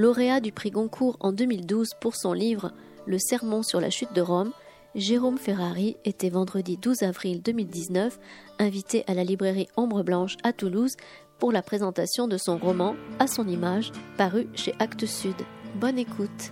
[0.00, 2.72] Lauréat du prix Goncourt en 2012 pour son livre
[3.04, 4.50] Le sermon sur la chute de Rome,
[4.94, 8.18] Jérôme Ferrari était vendredi 12 avril 2019
[8.58, 10.96] invité à la librairie Ombre Blanche à Toulouse
[11.38, 15.36] pour la présentation de son roman À son image, paru chez Actes Sud.
[15.74, 16.50] Bonne écoute.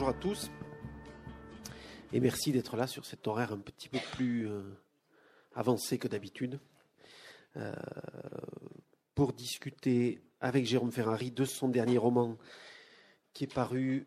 [0.00, 0.50] Bonjour à tous.
[2.14, 4.62] Et merci d'être là sur cet horaire un petit peu plus euh,
[5.54, 6.58] avancé que d'habitude.
[7.58, 7.74] Euh,
[9.14, 12.38] pour discuter avec Jérôme Ferrari de son dernier roman
[13.34, 14.06] qui est paru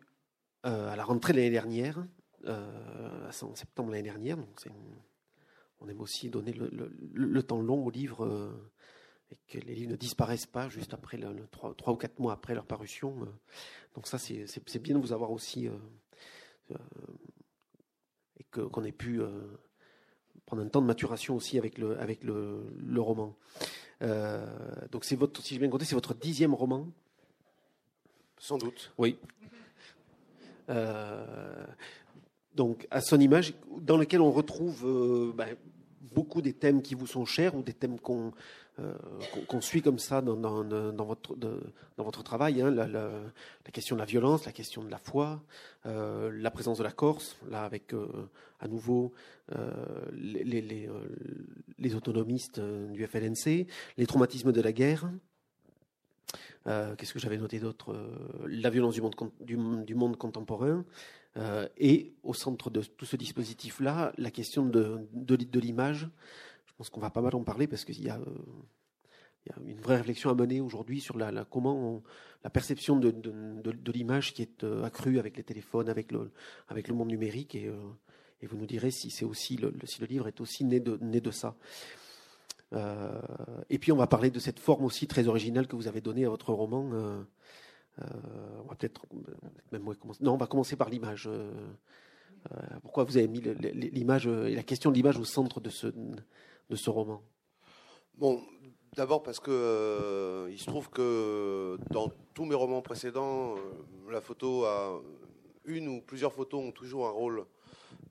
[0.66, 2.04] euh, à la rentrée de l'année dernière,
[2.44, 4.38] en septembre l'année dernière.
[5.78, 8.52] On aime aussi donner le, temps long aux livres
[9.34, 11.28] et que les livres ne disparaissent pas juste après le,
[11.86, 13.16] ou quatre mois après leur parution.
[13.94, 15.72] Donc ça, c'est bien de vous avoir aussi euh,
[16.70, 16.76] euh,
[18.38, 19.30] et qu'on ait pu euh,
[20.46, 22.64] prendre un temps de maturation aussi avec le, avec le,
[22.98, 23.36] roman.
[24.90, 26.88] donc c'est votre, si j'ai bien compté, c'est votre dixième roman.
[28.38, 28.92] Sans doute.
[28.98, 29.18] Oui.
[32.54, 35.56] donc à son image, dans lequel on retrouve ben,
[36.14, 38.30] beaucoup des thèmes qui vous sont chers ou des thèmes qu'on euh,
[39.46, 44.82] qu'on suit comme ça dans, votre, travail, hein, la, question de la violence, la question
[44.82, 45.42] de la foi,
[45.86, 48.08] euh, la présence de la Corse, là avec euh,
[48.58, 49.12] à nouveau
[50.12, 50.88] les,
[51.94, 55.08] autonomistes du FLNC, les traumatismes de la guerre.
[56.64, 57.94] Qu'est-ce que j'avais noté d'autre?
[58.46, 58.94] La violence
[59.40, 60.84] du monde, contemporain.
[61.76, 66.08] et au centre de tout ce dispositif-là, la question de l'image,
[66.74, 69.98] je pense qu'on va pas mal en parler parce qu'il y a, a une vraie
[69.98, 71.44] réflexion à mener aujourd'hui sur la, la
[72.50, 76.32] perception de, l'image qui est euh, accrue avec les téléphones, avec le,
[76.94, 77.54] monde numérique.
[77.54, 77.76] Et, euh,
[78.42, 79.72] et vous nous direz si, aussi le,
[80.08, 81.54] livre est aussi né de, ça.
[82.72, 83.20] Euh,
[83.70, 86.24] et puis on va parler de cette forme aussi très originale que vous avez donnée
[86.24, 86.90] à votre roman.
[87.98, 89.06] on va peut-être
[89.70, 89.84] même.
[90.20, 91.30] Non, on va commencer par l'image.
[92.82, 95.86] pourquoi vous avez mis l'image et la question de l'image au centre de ce,
[96.70, 97.22] de ce roman
[98.16, 98.40] Bon,
[98.94, 104.20] d'abord parce que euh, il se trouve que dans tous mes romans précédents, euh, la
[104.20, 105.00] photo a
[105.64, 107.44] une ou plusieurs photos ont toujours un rôle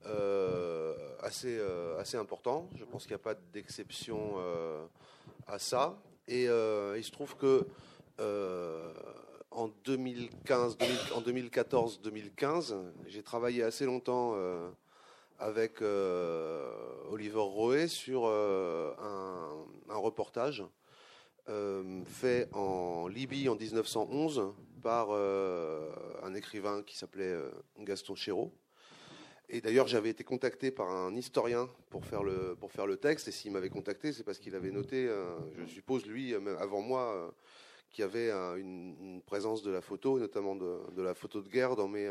[0.06, 1.58] euh, assez
[1.98, 2.68] assez important.
[2.76, 4.36] Je pense qu'il n'y a pas d'exception
[5.46, 5.96] à ça.
[6.28, 7.66] Et il se trouve que
[9.50, 10.76] en 2015,
[11.14, 12.74] en 2014-2015,
[13.06, 14.34] j'ai travaillé assez longtemps
[15.38, 16.70] avec euh,
[17.10, 18.92] Oliver Roé sur euh,
[19.88, 20.64] un, reportage
[21.48, 24.52] euh, fait en Libye en 1911
[24.82, 27.34] par un écrivain qui s'appelait
[27.78, 28.52] Gaston Chéreau.
[29.48, 33.28] Et d'ailleurs, j'avais été contacté par un historien pour faire le, pour faire le texte.
[33.28, 35.08] Et s'il m'avait contacté, c'est parce qu'il avait noté,
[35.56, 37.34] je suppose lui, avant moi,
[37.90, 41.76] qu'il y avait une, présence de la photo, notamment de, de, la photo de guerre
[41.76, 42.10] dans mes,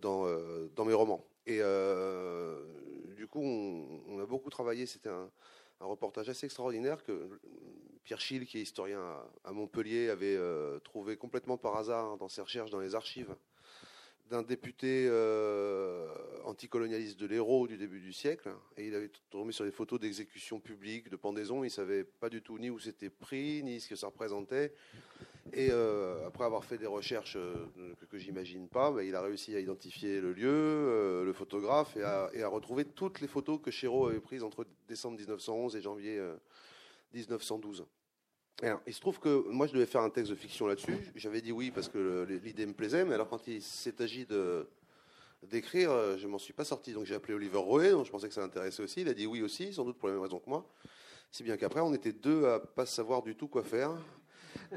[0.00, 0.26] dans,
[0.74, 1.24] dans mes romans.
[1.46, 2.60] Et euh,
[3.16, 4.86] du coup, on, a beaucoup travaillé.
[4.86, 5.30] C'était un,
[5.80, 7.28] reportage assez extraordinaire que
[8.02, 9.00] Pierre Schill, qui est historien
[9.44, 13.34] à, Montpellier, avait euh, trouvé complètement par hasard dans ses recherches dans les archives
[14.30, 16.08] d'un député euh,
[16.44, 18.50] anticolonialiste de l'Hérault du début du siècle.
[18.76, 21.62] Et il avait tombé sur des photos d'exécution publique, de pendaison.
[21.62, 24.72] Il ne savait pas du tout ni où c'était pris, ni ce que ça représentait.
[25.52, 27.54] Et euh, après avoir fait des recherches euh,
[28.00, 31.96] que, que j'imagine pas, bah, il a réussi à identifier le lieu, euh, le photographe,
[31.96, 35.76] et à, et à, retrouver toutes les photos que Chéreau avait prises entre décembre 1911
[35.76, 36.20] et janvier
[37.12, 37.86] 1912.
[38.62, 40.96] Alors, il se trouve que moi, je devais faire un texte de fiction là-dessus.
[41.14, 44.66] J'avais dit oui parce que l'idée me plaisait, mais alors quand il s'est agi de
[45.42, 46.92] d'écrire, je m'en suis pas sorti.
[46.92, 49.02] Donc j'ai appelé Oliver Roé, dont je pensais que ça l'intéressait aussi.
[49.02, 50.66] Il a dit oui aussi, sans doute pour la même raison que moi.
[51.30, 53.92] Si bien qu'après, on était deux à pas savoir du tout quoi faire.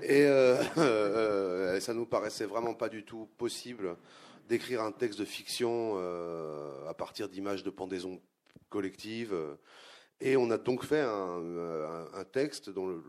[0.01, 3.95] Et euh, euh, ça nous paraissait vraiment pas du tout possible
[4.47, 8.19] d'écrire un texte de fiction euh, à partir d'images de pendaison
[8.69, 9.35] collective.
[10.21, 13.01] Et on a donc fait un, texte dont,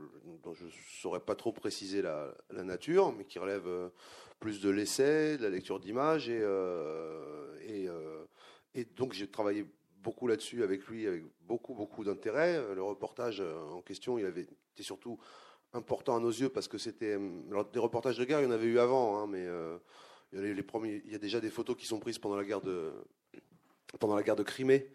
[0.54, 3.68] je ne saurais pas trop préciser la, nature, mais qui relève
[4.38, 6.28] plus de l'essai, de la lecture d'images.
[6.28, 6.40] Et,
[7.66, 7.88] et,
[8.74, 9.66] et, donc j'ai travaillé
[10.02, 12.62] beaucoup là-dessus avec lui, avec beaucoup, beaucoup d'intérêt.
[12.74, 15.18] Le reportage en question, il avait été surtout
[15.72, 17.18] important à nos yeux parce que c'était
[17.72, 19.76] des reportages de guerre, il y en avait eu avant, hein, mais euh,
[20.32, 22.36] il y, a les premiers, il y a déjà des photos qui sont prises pendant
[22.36, 22.92] la guerre de,
[23.98, 24.88] pendant la guerre de Crimée,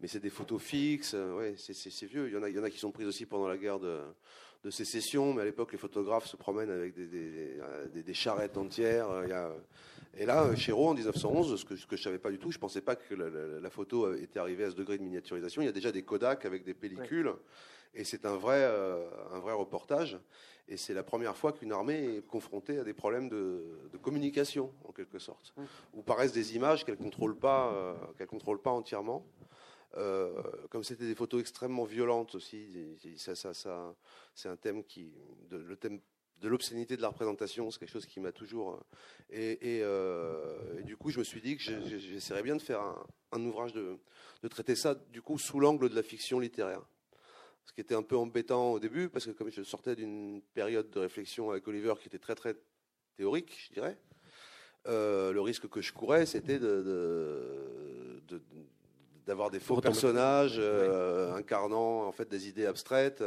[0.00, 1.14] mais c'est des photos fixes.
[1.14, 2.28] Ouais, c'est vieux.
[2.28, 3.78] Il y, en a, il y en a qui sont prises aussi pendant la guerre
[3.78, 4.00] de,
[4.64, 9.08] de sécession, mais à l'époque, les photographes se promènent avec des, des, charrettes entières.
[9.24, 9.52] Il y a,
[10.16, 12.58] et là, Chéreau, en 1911, ce que, ce que je savais pas du tout, je
[12.58, 15.62] pensais pas que la, photo était arrivée à ce degré de miniaturisation.
[15.62, 17.32] Il y a déjà des Kodak avec des pellicules,
[17.94, 20.18] et c'est un vrai, euh, un vrai reportage.
[20.68, 24.92] Et c'est la première fois qu'une armée est confrontée à des problèmes de, communication, en
[24.92, 25.62] quelque sorte, mmh.
[25.94, 29.26] où paraissent des images qu'elle contrôle pas, euh, qu'elle contrôle pas entièrement.
[29.96, 33.94] Euh, comme c'était des photos extrêmement violentes aussi, ça, ça, ça
[34.34, 35.12] c'est un thème qui,
[35.50, 36.00] le thème
[36.42, 38.80] de l'obscénité de la représentation, c'est quelque chose qui m'a toujours.
[39.32, 42.80] Euh, et, du coup, je me suis dit que j'essaierais bien de faire
[43.30, 43.96] un, ouvrage de,
[44.42, 46.82] de, traiter ça, du coup, sous l'angle de la fiction littéraire.
[47.64, 50.90] Ce qui était un peu embêtant au début, parce que comme je sortais d'une période
[50.90, 52.56] de réflexion avec Oliver qui était très très
[53.16, 53.96] théorique, je dirais,
[54.88, 58.20] euh, le risque que je courais, c'était de,
[59.26, 63.22] d'avoir des faux personnages incarnant en fait des idées abstraites.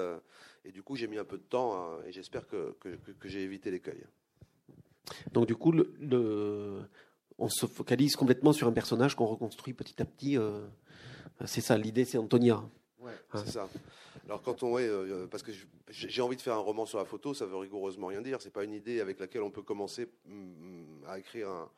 [0.66, 3.44] Et du coup, j'ai mis un peu de temps hein, et j'espère que, que, j'ai
[3.44, 4.04] évité l'écueil.
[5.32, 6.82] Donc, du coup, le,
[7.38, 10.38] on se focalise complètement sur un personnage qu'on reconstruit petit à petit.
[10.38, 10.66] Euh,
[11.46, 12.64] c'est ça, l'idée, c'est Antonia.
[13.00, 13.42] Ouais, hein.
[13.44, 13.70] c'est ça.
[14.26, 15.52] Alors quand on est, euh, parce que
[15.90, 18.42] j'ai envie de faire un roman sur la photo, ça veut rigoureusement rien dire.
[18.42, 21.70] C'est pas une idée avec laquelle on peut commencer mm, à écrire un,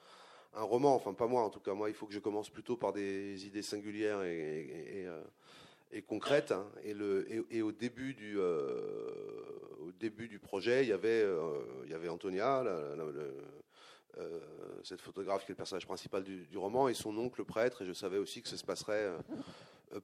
[0.54, 0.96] un, roman.
[0.96, 1.74] Enfin, pas moi en tout cas.
[1.74, 5.22] Moi, il faut que je commence plutôt par des idées singulières et, et, euh,
[5.92, 6.52] et concrète.
[6.52, 6.68] Hein.
[6.84, 9.10] et, le, et, au, début du, euh,
[9.82, 12.64] au début du projet, il y avait, euh, il y avait Antonia,
[14.20, 14.40] euh,
[14.84, 17.84] cette photographe qui est le personnage principal du, du, roman, et son oncle prêtre.
[17.84, 19.18] Et je savais aussi que ça se passerait euh,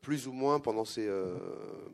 [0.01, 1.35] plus ou moins pendant, ces, euh,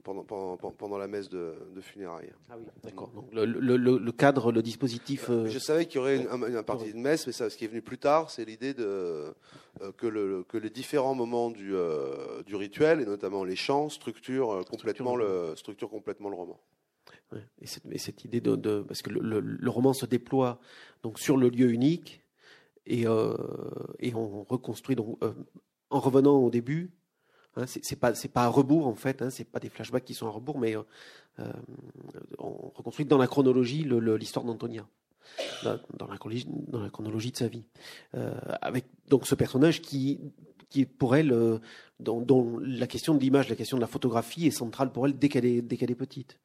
[0.04, 2.32] pendant, pendant, pendant, la messe de, de funérailles.
[2.50, 3.10] Ah oui, d'accord.
[3.10, 5.30] Donc le, le, le, cadre, le dispositif.
[5.30, 7.66] Euh, je savais qu'il y aurait une, une, partie de messe, mais ça, ce qui
[7.66, 9.34] est venu plus tard, c'est l'idée de,
[9.98, 11.74] que, le, que les différents moments du,
[12.46, 16.60] du rituel, et notamment les chants, structurent complètement, le, structure complètement le roman.
[17.32, 17.44] Ouais.
[17.60, 20.60] Et, cette, et, cette, idée de, de parce que le, roman se déploie
[21.04, 22.24] donc sur le lieu unique
[22.86, 23.06] et,
[24.00, 25.20] et on reconstruit donc
[25.90, 26.92] en revenant au début
[27.56, 30.14] Hein, c'est pas c'est pas à rebours en fait, hein, c'est pas des flashbacks qui
[30.14, 30.84] sont à rebours, mais euh,
[31.40, 31.52] euh,
[32.38, 33.84] on reconstruit dans la chronologie
[34.20, 34.88] l'histoire d'Antonia,
[35.64, 37.66] dans, la dans la chronologie de sa vie,
[38.16, 40.20] euh, avec donc ce personnage qui
[40.70, 41.34] qui pour elle
[42.00, 45.28] dont, la question de l'image, la question de la photographie est centrale pour elle dès
[45.28, 46.40] qu'elle est dès qu'elle est petite.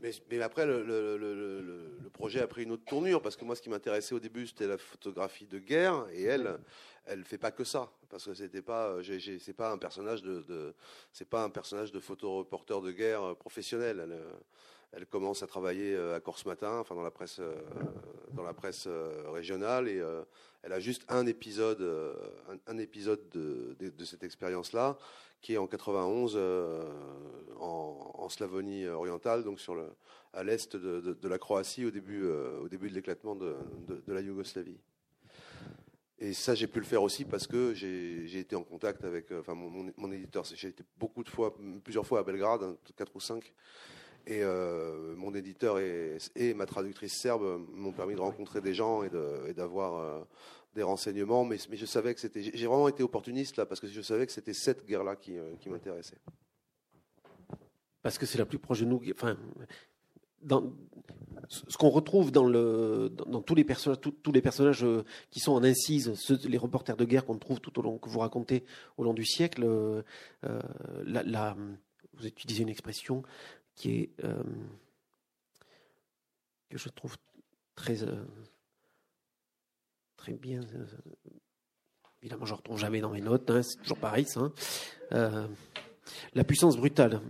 [0.00, 3.44] Mais, mais, après, le, le, le, le, projet a pris une autre tournure parce que
[3.44, 6.56] moi, ce qui m'intéressait au début, c'était la photographie de guerre, et elle,
[7.06, 10.74] elle fait pas que ça parce que c'était pas euh, c'est pas un personnage de,
[11.12, 14.00] c'est pas un personnage de photoreporter de guerre euh, professionnel.
[14.02, 14.32] Elle, euh,
[14.92, 17.40] elle, commence à travailler à Corse Matin enfin dans la presse
[18.32, 18.86] dans la presse
[19.32, 20.00] régionale et
[20.62, 21.82] elle a juste un épisode
[22.68, 24.96] un, épisode de, cette expérience là
[25.42, 26.36] qui est en 91
[27.58, 29.88] en, en, Slavonie orientale donc sur le
[30.32, 32.24] à l'est de, de, la Croatie au début
[32.62, 33.56] au début de l'éclatement de,
[34.06, 34.78] la Yougoslavie
[36.24, 39.40] et ça, j'ai pu le faire aussi parce que j'ai été en contact avec euh,
[39.40, 40.42] enfin, mon, mon, éditeur.
[40.54, 43.52] J'ai été beaucoup de fois, plusieurs fois à Belgrade, hein, quatre ou cinq.
[44.26, 49.10] Et euh, mon éditeur et, ma traductrice serbe m'ont permis de rencontrer des gens et
[49.52, 50.24] d'avoir euh,
[50.74, 51.44] des renseignements.
[51.44, 52.42] Mais, je savais que c'était.
[52.42, 55.68] J'ai vraiment été opportuniste là parce que je savais que c'était cette guerre-là qui, qui
[55.68, 56.16] m'intéressait.
[58.00, 59.02] Parce que c'est la plus proche de nous.
[59.12, 59.36] Enfin,
[61.48, 66.12] ce qu'on retrouve dans, tous les personnages, euh, qui sont en incise,
[66.44, 68.64] les reporters de guerre qu'on trouve tout au long, que vous racontez
[68.96, 70.02] au long du siècle, euh,
[71.04, 71.56] la,
[72.14, 73.22] vous utilisez une expression
[73.74, 74.42] qui est euh,
[76.68, 77.16] que je trouve
[77.74, 77.98] très
[80.16, 80.60] très bien.
[82.22, 83.50] évidemment, je ne retrouve jamais dans mes notes.
[83.50, 84.50] Hein, c'est toujours pareil, ça.
[85.10, 85.48] Hein.
[86.34, 87.20] la puissance brutale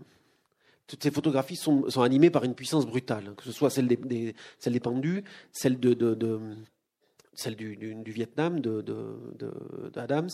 [0.86, 3.96] toutes ces photographies sont, sont, animées par une puissance brutale, que ce soit celle des,
[3.96, 6.38] des celle des pendus, celle de, de, de
[7.32, 10.30] celle du, du, du, Vietnam, de, de, Adams.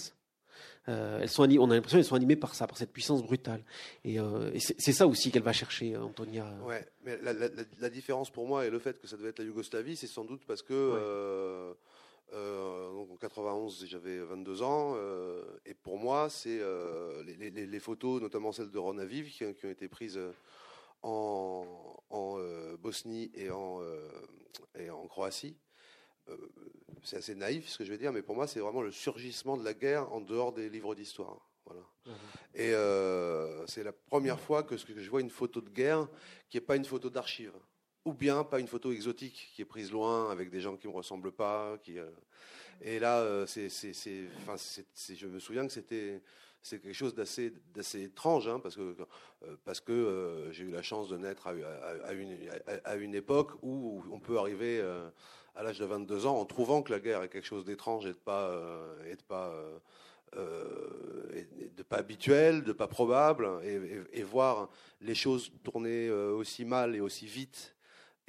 [0.89, 3.65] Euh, elles sont on a l'impression qu'elles sont animées par ça, par cette puissance brutale.
[4.05, 6.53] Et, euh, et c'est ça aussi qu'elle va chercher, Antonia.
[6.65, 7.49] Ouais, mais la, la,
[7.81, 10.25] la, différence pour moi et le fait que ça devait être la Yougoslavie, c'est sans
[10.25, 11.73] doute parce que euh,
[12.33, 17.67] euh, donc en 91, j'avais 22 ans, euh, et pour moi, c'est euh, les, les,
[17.67, 20.21] les, photos, notamment celles de Ron Aviv, qui, qui ont été prises
[21.03, 21.67] en,
[22.11, 22.39] en
[22.79, 23.81] Bosnie et en,
[24.79, 25.57] et en Croatie.
[27.03, 29.57] c'est assez naïf ce que je vais dire, mais pour moi, c'est vraiment le surgissement
[29.57, 31.51] de la guerre en dehors des livres d'histoire.
[31.65, 31.83] Voilà.
[32.07, 32.11] Mmh.
[32.55, 36.07] Et c'est la première fois que, que, je vois une photo de guerre
[36.49, 37.53] qui n'est pas une photo d'archive.
[38.05, 40.93] Ou bien pas une photo exotique qui est prise loin avec des gens qui me
[40.93, 41.77] ressemblent pas.
[41.83, 41.97] Qui,
[42.81, 46.23] et là, enfin, je me souviens que c'était
[46.63, 48.95] c'est quelque chose d'assez d'assez étrange hein, parce que
[49.65, 52.37] parce que j'ai eu la chance de naître à, une,
[52.85, 54.83] à, une époque où on peut arriver
[55.55, 58.13] à l'âge de 22 ans en trouvant que la guerre est quelque chose d'étrange et
[58.13, 58.51] de pas
[59.29, 59.53] pas
[60.37, 64.69] euh, de pas habituel, de pas probable, et, voir
[65.01, 67.75] les choses tourner euh, aussi mal et aussi vite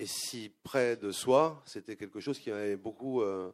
[0.02, 3.52] et si près de soi, c'était quelque chose qui m'avait beaucoup, euh,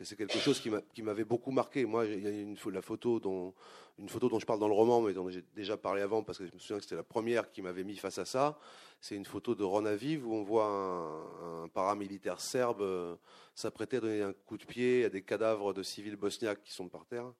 [0.00, 1.84] c'est quelque chose qui m'avait beaucoup marqué.
[1.86, 3.52] Moi, il y a une photo dont
[3.98, 6.38] une photo dont je parle dans le roman, mais dont j'ai déjà parlé avant parce
[6.38, 8.60] que je me souviens que c'était la première qui m'avait mis face à ça.
[9.00, 13.18] C'est une photo de Ronaviv où on voit un, paramilitaire serbe
[13.56, 16.88] s'apprêter à donner un coup de pied à des cadavres de civils bosniaques qui sont
[16.88, 17.32] par terre.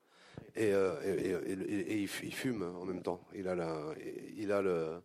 [0.57, 3.21] Euh, et, et, il fume en même temps.
[3.37, 3.55] Il a,
[4.37, 5.01] il a,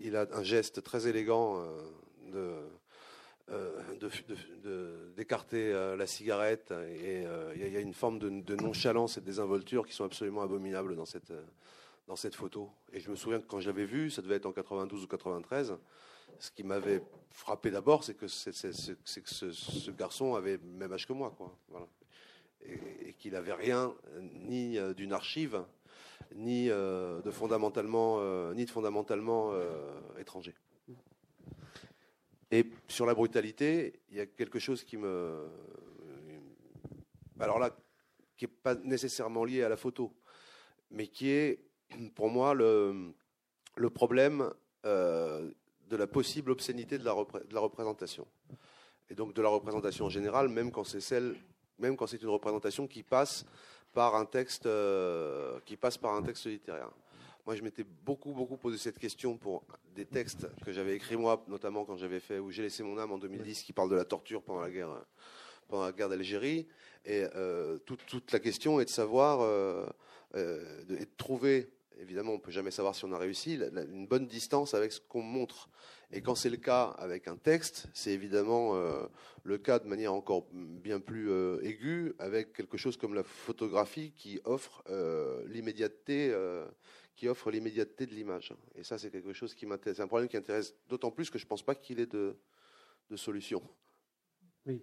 [0.00, 1.64] il a un geste très élégant
[2.34, 2.68] euh,
[5.16, 7.24] d'écarter euh, la cigarette et
[7.54, 11.06] il y, a une forme de, nonchalance et de désinvolture qui sont absolument abominables dans
[11.06, 11.32] cette,
[12.06, 12.70] dans cette photo.
[12.92, 15.06] Et je me souviens que quand je l'avais vu, ça devait être en 92 ou
[15.06, 15.76] 93,
[16.38, 21.32] ce qui m'avait frappé d'abord, c'est que, ce, garçon avait le même âge que moi.
[21.36, 21.56] Quoi.
[22.64, 25.62] Et, qu'il n'avait rien ni euh, d'une archive,
[26.34, 29.52] ni euh, de fondamentalement, euh, ni de fondamentalement
[30.18, 30.54] étranger.
[32.52, 35.48] Et sur la brutalité, il y a quelque chose qui me,
[37.40, 37.74] alors là,
[38.36, 40.12] qui n'est pas nécessairement lié à la photo,
[40.90, 41.58] mais qui est
[42.14, 43.14] pour moi le,
[43.94, 44.48] problème
[44.84, 48.26] de la possible obscénité de la, de la, représentation.
[49.10, 51.36] Et donc de la représentation en général, même quand c'est celle
[51.78, 53.44] même quand c'est une représentation qui passe
[53.92, 56.90] par un texte, euh, qui passe par un texte littéraire.
[57.44, 59.64] Moi, je m'étais beaucoup, beaucoup posé cette question pour
[59.96, 63.10] des textes que j'avais écrits moi, notamment quand j'avais fait Où j'ai laissé mon âme
[63.10, 65.04] en 2010, qui parle de la torture pendant la guerre,
[65.66, 66.68] pendant la guerre d'Algérie.
[67.04, 69.84] Et euh, toute, la question est de savoir, euh,
[70.34, 71.68] de, et de trouver
[72.02, 75.00] évidemment, on ne peut jamais savoir si on a réussi, une bonne distance avec ce
[75.00, 75.68] qu'on montre.
[76.10, 79.04] Et quand c'est le cas avec un texte, c'est évidemment euh,
[79.44, 84.12] le cas de manière encore bien plus euh, aiguë avec quelque chose comme la photographie
[84.12, 86.34] qui offre euh, l'immédiateté,
[87.16, 88.52] qui offre l'immédiateté de l'image.
[88.74, 89.98] Et ça, c'est quelque chose qui m'intéresse.
[89.98, 92.36] C'est un problème qui intéresse d'autant plus que je ne pense pas qu'il ait de,
[93.10, 93.62] de solution.
[94.66, 94.82] Oui.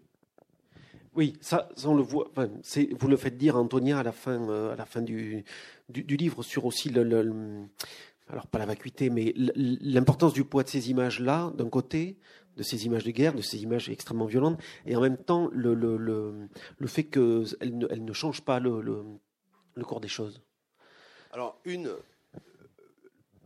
[1.15, 2.31] Oui, ça, on le voit.
[2.35, 5.43] vous le faites dire, Antonia, à la fin, à la fin du,
[5.89, 7.67] du, livre, sur aussi le,
[8.29, 12.17] alors pas la vacuité, mais l'importance du poids de ces images-là, d'un côté,
[12.57, 15.73] de ces images de guerre, de ces images extrêmement violentes, et en même temps le,
[15.73, 20.41] le, le, le fait qu'elles ne, elles ne changent pas le, le, cours des choses.
[21.31, 21.89] Alors, une,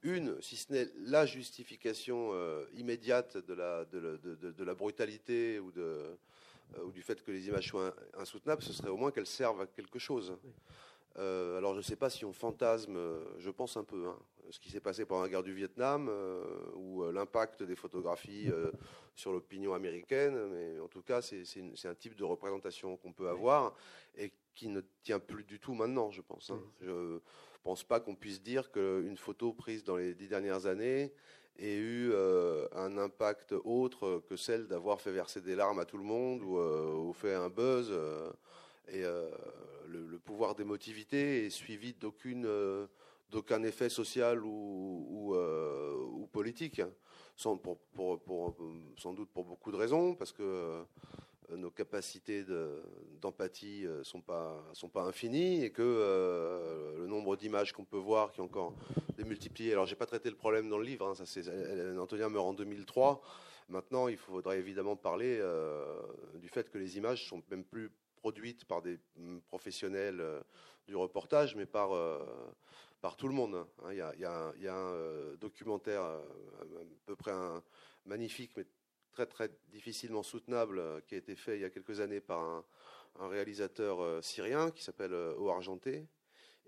[0.03, 5.59] une si ce n'est la justification euh, immédiate de la, de, de, de, la brutalité
[5.59, 9.11] ou, de, euh, ou du fait que les images soient insoutenables, ce serait au moins
[9.11, 10.37] qu'elles servent à quelque chose.
[11.17, 12.97] Euh, alors je ne sais pas si on fantasme,
[13.37, 14.17] je pense un peu, hein,
[14.49, 16.11] ce qui s'est passé pendant la guerre du Vietnam
[16.75, 18.49] ou l'impact des photographies
[19.15, 20.49] sur l'opinion américaine.
[20.49, 23.75] Mais en tout cas, c'est un type de représentation qu'on peut avoir
[24.15, 26.49] et qui ne tient plus du tout maintenant, je pense.
[26.49, 26.61] Hein.
[26.81, 27.19] Je
[27.63, 31.13] pense pas qu'on puisse dire qu'une photo prise dans les dix dernières années
[31.59, 32.11] ait eu
[32.75, 37.13] un impact autre que celle d'avoir fait verser des larmes à tout le monde ou,
[37.13, 37.93] fait un buzz.
[38.87, 39.03] et
[39.87, 46.81] le, pouvoir d'émotivité est suivi d'aucun effet social ou, euh, politique,
[47.35, 47.61] sans,
[48.97, 50.83] sans doute pour beaucoup de raisons, parce que euh,
[51.49, 52.45] nos capacités
[53.21, 54.63] d'empathie ne euh, sont, pas,
[54.95, 58.73] infinies et que le nombre d'images qu'on peut voir qui est encore
[59.17, 59.73] démultiplié.
[59.73, 63.21] Alors, j'ai pas traité le problème dans le livre, hein, Antonia meurt en 2003.
[63.69, 65.41] Maintenant, il faudrait évidemment parler
[66.35, 70.23] du fait que les images sont même plus produites par des mm, professionnels
[70.87, 71.91] du reportage, mais par,
[73.17, 73.55] tout le monde.
[73.55, 73.87] Hein.
[73.91, 76.21] Il y a, un euh, documentaire euh,
[76.61, 77.33] à peu près
[78.05, 78.65] magnifique, mais
[79.13, 82.41] très très difficilement soutenable, euh, qui a été fait il y a quelques années par
[82.41, 82.63] un,
[83.19, 86.07] réalisateur syrien qui s'appelle O Argenté,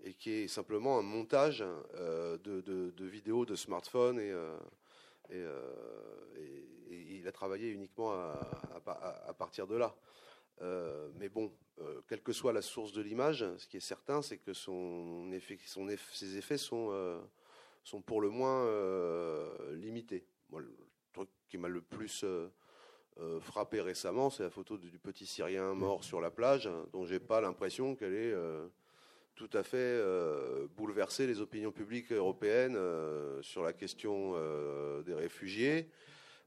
[0.04, 1.58] et qui est simplement un montage
[1.98, 4.32] de, vidéos de smartphones et,
[6.88, 9.96] il a travaillé uniquement à partir de là.
[10.62, 14.22] Euh, mais bon, euh, quelle que soit la source de l'image, ce qui est certain,
[14.22, 15.58] c'est que son effet,
[16.12, 17.20] ses effets sont, euh,
[17.84, 18.66] sont pour le moins
[19.72, 20.26] limités.
[21.16, 22.24] Truc qui m'a le plus
[23.40, 27.40] frappé récemment, c'est la photo du petit Syrien mort sur la plage, dont j'ai pas
[27.40, 28.34] l'impression qu'elle ait
[29.34, 30.02] tout à fait
[30.76, 32.78] bouleversé les opinions publiques européennes
[33.42, 34.34] sur la question
[35.02, 35.88] des réfugiés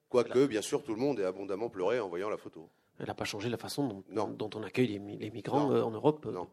[0.09, 2.67] Quoique, bien sûr, tout le monde ait abondamment pleuré en voyant la photo.
[2.99, 4.27] Elle n'a pas changé la façon dont, Non.
[4.27, 5.75] dont on accueille les, mi- les migrants Non.
[5.75, 6.25] euh, en Europe.
[6.25, 6.47] Non.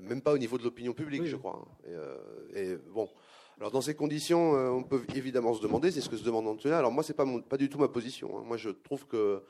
[0.00, 1.62] Même pas au niveau de l'opinion publique, Oui, je crois.
[1.84, 2.16] Et, euh,
[2.54, 3.08] et bon.
[3.58, 6.46] Alors dans ces conditions, euh, on peut évidemment se demander, c'est ce que se demande
[6.48, 6.76] Antonin.
[6.76, 8.38] Alors moi, c'est pas pas du tout ma position.
[8.38, 8.42] hein.
[8.44, 9.42] Moi, je trouve que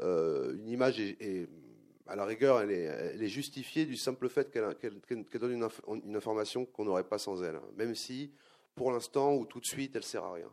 [0.00, 1.00] euh, une image
[2.06, 6.64] à la rigueur, elle est, justifiée du simple fait qu'elle donne une, inf- une information
[6.66, 7.58] qu'on n'aurait pas sans elle.
[7.76, 8.30] Même si,
[8.74, 10.52] pour l'instant ou tout de suite, elle sert à rien.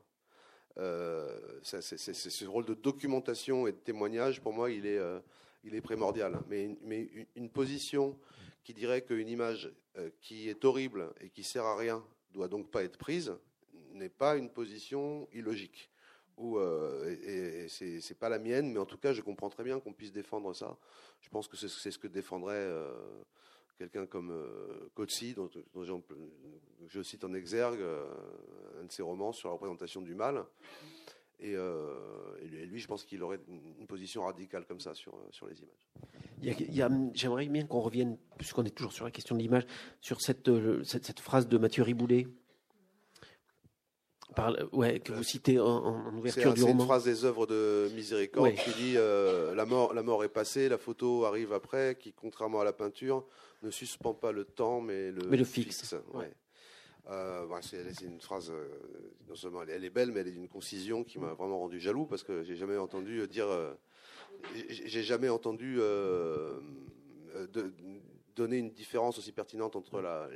[0.79, 5.19] Euh, ce rôle de documentation et de témoignage, pour moi, il est, euh,
[5.83, 6.39] primordial.
[6.49, 6.63] Mais,
[7.35, 8.17] une- position
[8.63, 9.71] qui dirait qu'une image
[10.21, 13.33] qui est horrible et qui sert à rien doit donc pas être prise
[13.93, 15.89] n'est pas une position illogique.
[16.37, 19.49] Ou euh, et, et c'est c'est pas la mienne, mais en tout cas, je comprends
[19.49, 20.75] très bien qu'on puisse défendre ça.
[21.21, 22.91] Je pense que c'est c'est ce que défendrait euh,
[23.77, 24.89] quelqu'un comme euh,
[25.35, 26.07] dont, dont
[26.87, 28.05] je cite en exergue euh,
[28.81, 30.45] un de ses romans sur la représentation du mal.
[31.45, 31.93] Et, euh,
[32.41, 33.39] et lui- et lui, je pense qu'il aurait
[33.77, 37.11] une position radicale comme ça sur, sur les images.
[37.13, 39.65] J'aimerais bien qu'on revienne, puisqu'on est toujours sur la question de l'image,
[39.99, 42.27] sur cette, euh, cette, cette phrase de Mathieu Riboulet.
[44.35, 46.85] Par- ouais, que vous citez en, ouverture du c'est une roman.
[46.85, 48.55] phrase des œuvres de Miséricorde Ouais.
[48.55, 52.61] qui dit euh, la, mort, la mort est passée, la photo arrive après, qui, contrairement
[52.61, 53.25] à la peinture,
[53.61, 55.93] ne suspend pas le temps, mais le, Mais le fixe.
[56.15, 56.31] Ouais.
[57.09, 58.69] Euh, bah, c'est une phrase, euh,
[59.27, 61.59] non seulement elle, est- elle est belle, mais elle est d'une concision qui m'a vraiment
[61.59, 63.47] rendu jaloux parce que j'ai jamais entendu euh, dire,
[64.69, 65.79] j'ai jamais entendu
[68.35, 70.29] donner une différence aussi pertinente entre la,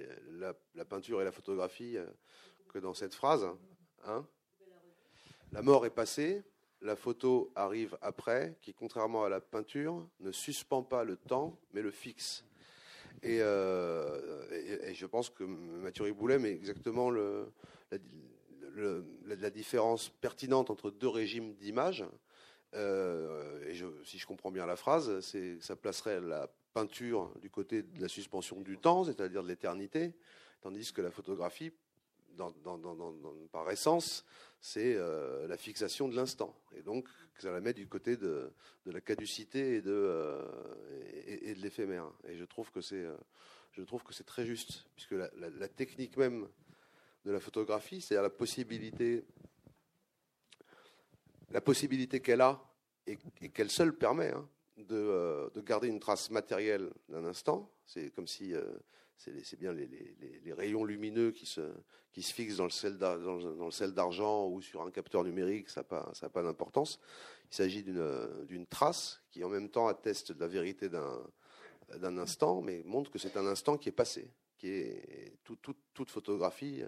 [0.86, 1.98] peinture et la photographie
[2.70, 3.48] que dans cette phrase.
[4.06, 4.26] hein.
[5.54, 6.44] La mort est passée,
[6.82, 11.82] la photo arrive après, qui contrairement à la peinture ne suspend pas le temps, mais
[11.82, 12.44] le fixe.
[13.24, 17.46] Et, euh, et- je pense que Mathieu Riboulet met exactement la,
[19.50, 22.06] différence pertinente entre deux régimes d'image.
[22.74, 25.20] Euh, si je comprends bien la phrase,
[25.60, 30.14] ça placerait la peinture du côté de la suspension du temps, c'est-à-dire de l'éternité,
[30.62, 31.72] tandis que la photographie,
[33.52, 34.26] par essence,
[34.60, 36.56] c'est euh, la fixation de l'instant.
[36.76, 37.08] Et donc,
[37.40, 38.52] ça la met du côté de,
[38.86, 40.44] la caducité et de, euh,
[41.26, 42.12] et, de l'éphémère.
[42.28, 43.16] Et je trouve que c'est, euh,
[43.72, 46.48] je trouve que c'est très juste, puisque la, technique même
[47.26, 49.26] de la photographie, c'est-à-dire la possibilité,
[51.52, 52.62] la possibilité qu'elle a
[53.06, 53.18] et,
[53.50, 54.48] qu'elle seule permet hein,
[54.78, 57.72] de, de garder une trace matérielle d'un instant.
[57.86, 58.54] C'est comme si
[59.18, 61.62] c'est bien les, rayons lumineux qui se,
[62.14, 62.98] fixent dans le sel
[63.94, 67.00] d'argent ou sur un capteur numérique, ça n'a pas, d'importance.
[67.52, 72.84] Il s'agit d'une trace qui en même temps atteste de la vérité d'un instant, mais
[72.86, 74.32] montre que c'est un instant qui est passé,
[75.94, 76.88] toute photographie euh,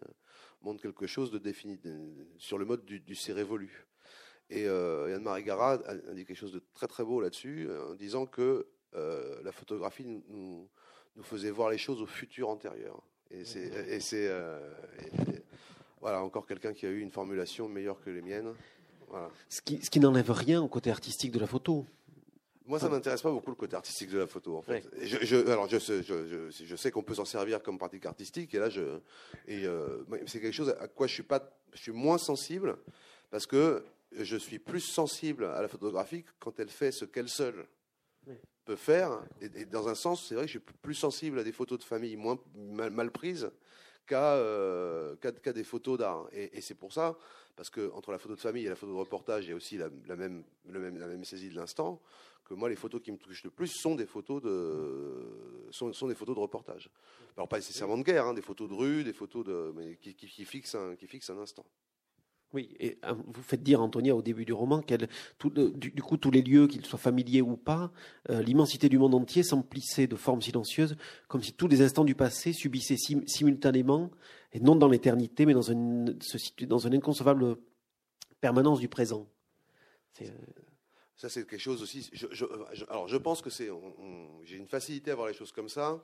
[0.62, 1.80] montre quelque chose de défini
[2.38, 3.86] sur le mode du, du c'est révolu.
[4.50, 7.68] Et euh, et Anne-Marie Gara a, a dit quelque chose de très très beau là-dessus,
[7.70, 10.70] euh, en disant que euh, la photographie nous,
[11.20, 13.02] nous, faisait voir les choses au futur antérieur.
[13.30, 14.60] Et c'est c'est euh,
[15.02, 15.44] et- et-
[16.02, 18.54] voilà encore quelqu'un qui a eu une formulation meilleure que les miennes.
[19.10, 19.30] Voilà.
[19.50, 21.86] Ce qui, ce qui n'enlève rien au côté artistique de la photo.
[22.66, 24.56] Moi, ça m'intéresse pas beaucoup le côté artistique de la photo.
[24.56, 24.88] En fait.
[25.02, 28.06] Je, je- alors, je sais, je, je- je sais qu'on peut s'en servir comme pratique
[28.06, 29.00] artistique, et là, je,
[29.48, 32.78] et euh, c'est quelque chose à quoi je suis pas, je suis moins sensible,
[33.32, 37.66] parce que je suis plus sensible à la photographie quand elle fait ce qu'elle seule.
[38.65, 39.22] Peut faire.
[39.42, 41.84] Et, dans un sens, c'est vrai que je suis plus sensible à des photos de
[41.84, 43.52] famille moins mal, prises
[44.06, 45.15] qu'à euh,
[45.54, 46.28] des photos d'art.
[46.32, 47.18] Et, c'est pour ça,
[47.56, 49.56] parce que entre la photo de famille et la photo de reportage, il y a
[49.56, 52.02] aussi la, même, la même saisie de l'instant.
[52.46, 56.08] Que moi, les photos qui me touchent le plus sont des photos de, sont, sont
[56.08, 56.89] des photos de reportage.
[57.38, 60.15] Alors pas nécessairement de guerre, hein, des photos de rue, des photos de, mais qui,
[60.15, 61.65] qui, qui fixent qui fixent un instant.
[62.52, 65.08] Oui, et euh, vous faites dire, Antonia, au début du roman, qu'elle,
[65.76, 67.92] du, coup, tous les lieux, qu'ils soient familiers ou pas,
[68.32, 70.96] euh, l'immensité du monde entier s'emplissait de formes silencieuses,
[71.28, 74.10] comme si tous les instants du passé subissaient sim- simultanément,
[74.52, 76.18] et non dans l'éternité, mais dans une,
[76.62, 77.58] dans une inconcevable
[78.42, 79.28] permanence du présent.
[80.24, 80.26] Euh,
[81.18, 82.10] Ça, c'est quelque chose aussi.
[82.90, 83.70] Alors, je pense que c'est.
[84.44, 86.04] J'ai une facilité à voir les choses comme ça.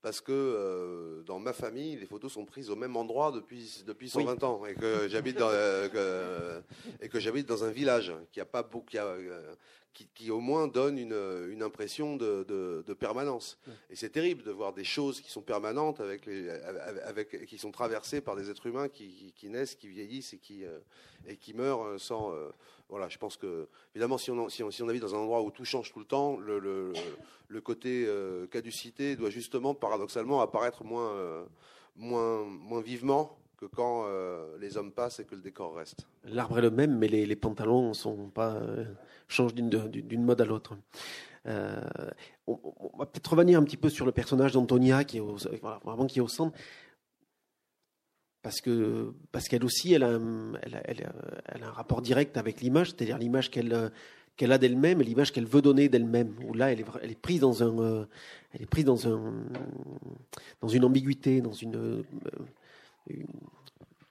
[0.00, 4.08] Parce que euh, dans ma famille, les photos sont prises au même endroit depuis, depuis
[4.08, 4.64] 120 ans.
[4.66, 6.62] Et que j'habite dans, euh, que-
[7.04, 9.54] et que j'habite dans un village qui, a pas beaucoup, qui, a, euh,
[9.98, 11.18] qui, qui au moins donne une,
[11.50, 13.58] une impression de, de- de permanence.
[13.90, 17.58] Et c'est terrible de voir des choses qui sont permanentes, avec les, avec, avec- qui
[17.58, 20.78] sont traversées par des êtres humains qui, qui- qui naissent, qui vieillissent et qui, euh,
[21.26, 22.32] et qui meurent sans.
[22.32, 22.50] euh,
[22.88, 25.42] voilà, je pense que, évidemment, si on, si, on, si on habite dans un endroit
[25.42, 26.92] où tout change tout le temps, le, le,
[27.48, 31.44] le côté euh, caducité doit justement, paradoxalement, apparaître moins, euh,
[31.96, 34.06] moins, moins vivement que quand
[34.60, 36.06] les hommes passent et que le décor reste.
[36.24, 38.60] L'arbre est le même, mais les, pantalons sont pas
[39.26, 40.76] changent d'une mode à l'autre.
[41.44, 45.22] on, va peut-être revenir un petit peu sur le personnage d'Antonia qui est
[45.84, 46.56] vraiment qui est au centre
[48.42, 53.90] parce que parce qu'elle aussi elle a, un, rapport direct avec l'image, c'est-à-dire l'image qu'elle
[54.36, 56.34] qu'elle a d'elle-même et l'image qu'elle veut donner d'elle-même.
[56.54, 58.06] Là, elle est, elle est prise dans un, euh,
[58.52, 59.34] elle est prise dans un,
[60.60, 62.04] dans une ambiguïté, dans une,
[63.10, 63.24] euh,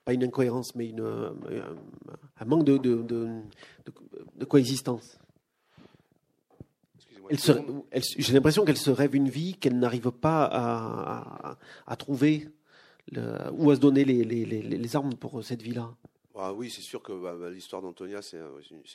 [0.06, 5.20] pas une incohérence, mais une, un, manque de, de, de, coexistence.
[7.30, 12.48] J'ai l'impression qu'elle se rêve une vie qu'elle n'arrive pas à, à, à trouver
[13.52, 15.94] ou à se donner les, les, les, armes pour cette vie-là
[16.36, 18.40] ah Oui, c'est sûr que bah, bah, l'histoire d'Antonia, c'est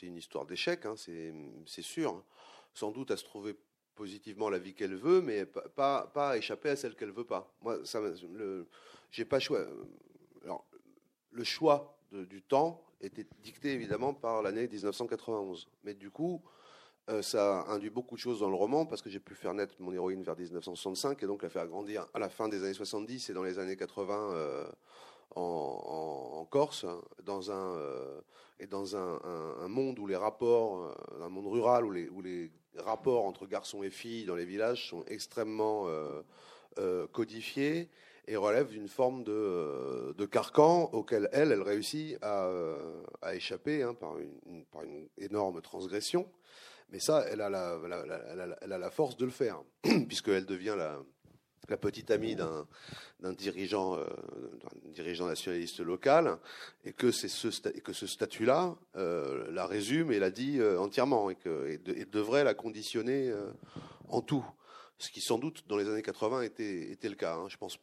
[0.01, 2.23] une histoire d'échec, hein, c'est sûr.
[2.73, 3.55] Sans doute à se trouver
[3.95, 7.51] positivement la vie qu'elle veut, mais pas, pas, échapper à celle qu'elle veut pas.
[7.61, 8.67] Moi, ça, le,
[9.11, 9.65] j'ai pas choix.
[10.43, 10.65] Alors,
[11.31, 15.67] le choix du temps était dicté évidemment par l'année 1991.
[15.83, 16.41] Mais du coup,
[17.09, 19.75] euh, ça induit beaucoup de choses dans le roman parce que j'ai pu faire naître
[19.79, 23.29] mon héroïne vers 1965 et donc la faire grandir à la fin des années 70
[23.29, 24.65] et dans les années 80 euh,
[25.35, 26.85] en, Corse,
[27.23, 28.21] dans un, euh,
[28.59, 33.25] et dans un, monde où les rapports, un monde rural où les, où les rapports
[33.25, 35.87] entre garçons et filles dans les villages sont extrêmement
[37.11, 37.89] codifiés
[38.27, 42.49] et relèvent d'une forme de, de, carcan auquel elle, elle réussit à,
[43.21, 46.27] à échapper hein, par, une, par une énorme transgression.
[46.89, 47.79] Mais ça, elle a la,
[48.61, 49.63] elle a la, force de le faire,
[50.07, 50.99] puisqu'elle devient la,
[51.69, 52.65] la petite amie d'un
[53.33, 56.37] dirigeant, euh, nationaliste local,
[56.85, 61.35] et que, ce, que ce statut-là euh, la résume et la dit euh, entièrement, et,
[61.35, 61.77] que,
[62.11, 63.33] devrait la conditionner
[64.09, 64.45] en tout.
[64.99, 67.35] Ce qui sans doute dans les années 80 était, le cas.
[67.35, 67.47] Hein.
[67.49, 67.77] Je pense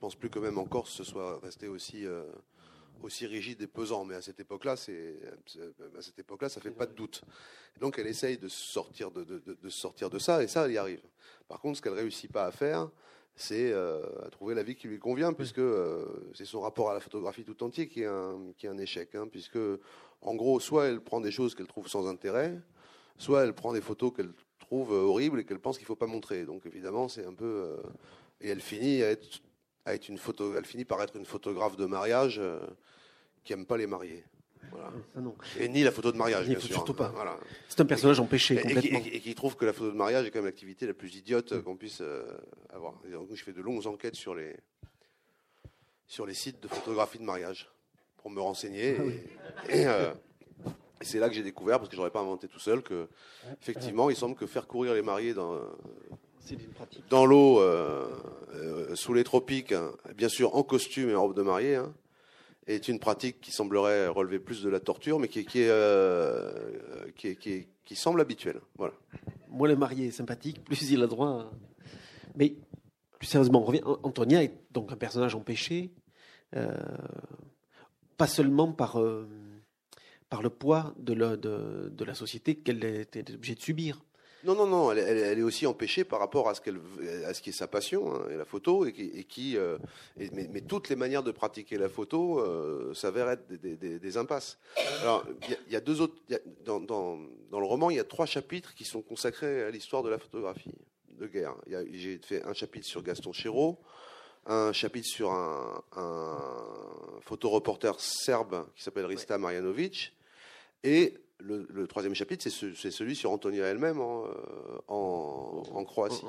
[0.00, 2.06] pense plus que même en Corse ce soit resté aussi
[3.02, 4.04] aussi rigide et pesant.
[4.04, 5.18] Mais à cette époque-là, c'est,
[5.96, 7.22] à cette époque-là, ça fait pas de doute.
[7.80, 11.02] Donc, elle essaye de sortir de, sortir de ça, et ça, elle y arrive.
[11.48, 12.90] Par contre, ce qu'elle réussit pas à faire,
[13.38, 16.94] c'est euh, à trouver la vie qui lui convient, puisque euh, c'est son rapport à
[16.94, 19.14] la photographie tout entier qui est un, qui est un échec.
[19.14, 19.58] Hein, puisque,
[20.20, 22.58] en gros, soit elle prend des choses qu'elle trouve sans intérêt,
[23.16, 26.44] soit elle prend des photos qu'elle trouve horribles et qu'elle pense qu'il faut pas montrer.
[26.44, 27.44] Donc, évidemment, c'est un peu.
[27.44, 27.76] Euh,
[28.40, 29.10] et elle finit à
[29.94, 32.60] être une photo, elle finit par être une photographe de mariage euh,
[33.44, 34.24] qui aime pas les mariés.
[35.58, 36.74] Et ni la photo de mariage, bien sûr.
[36.74, 37.12] Surtout pas.
[37.68, 39.00] C'est un personnage empêché et, complètement.
[39.12, 41.62] Et, qui trouve que la photo de mariage est quand même l'activité la plus idiote
[41.62, 42.24] qu'on puisse euh,
[42.70, 42.94] avoir.
[43.12, 44.56] donc, je fais de longues enquêtes sur les
[46.06, 47.68] sur les sites de photographie de mariage
[48.16, 48.96] pour me renseigner.
[48.98, 50.12] Ah euh,
[51.00, 53.08] et, c'est là que j'ai découvert, parce que j'aurais pas inventé tout seul, que
[53.60, 55.60] effectivement, il semble que faire courir les mariés dans
[57.10, 58.08] dans l'eau, euh,
[58.54, 61.92] euh, sous les tropiques, hein, bien sûr en costume et en robe de mariée, hein,
[62.74, 67.96] est une pratique qui semblerait relever plus de la torture, mais qui, qui, euh, qui,
[67.96, 68.60] semble habituelle.
[68.76, 68.94] Voilà.
[69.48, 71.50] Moi, le marié est sympathique, plus il a droit.
[72.36, 72.56] Mais
[73.18, 73.82] plus sérieusement, on revient.
[73.84, 75.90] Antonia est donc un personnage empêché,
[78.16, 79.02] pas seulement par,
[80.28, 84.04] par le poids de la, de la société qu'elle était obligée de subir.
[84.44, 86.80] Non, non, non, elle, est aussi empêchée par rapport à ce, qu'elle,
[87.26, 88.92] à ce qui est sa passion, hein, et la photo, et
[89.24, 89.78] qui, euh,
[90.16, 94.58] mais, toutes les manières de pratiquer la photo euh, s'avèrent être des, impasses.
[95.02, 95.24] Alors,
[95.66, 96.14] il y, a deux autres,
[96.64, 96.78] dans,
[97.50, 100.74] le roman, il y a trois chapitres qui sont consacrés à l'histoire de la photographie
[101.18, 101.56] de guerre.
[101.66, 103.80] j'ai fait un chapitre sur Gaston Chéreau,
[104.46, 106.38] un chapitre sur un, un
[107.22, 110.14] photoreporter serbe qui s'appelle Rista Marjanovic,
[110.84, 116.24] et le, troisième chapitre, c'est celui sur Antonia elle-même en, euh, Croatie.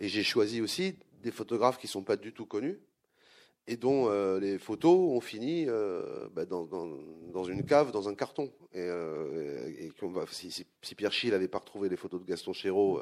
[0.00, 2.78] Et j'ai choisi aussi des photographes qui ne sont pas du tout connus
[3.68, 6.64] et dont euh, les photos ont fini euh, bah, dans,
[7.44, 8.52] une cave, dans un carton.
[8.72, 8.88] Et,
[10.30, 13.00] si, Pierre Schill n'avait pas retrouvé les photos de Gaston Chéreau,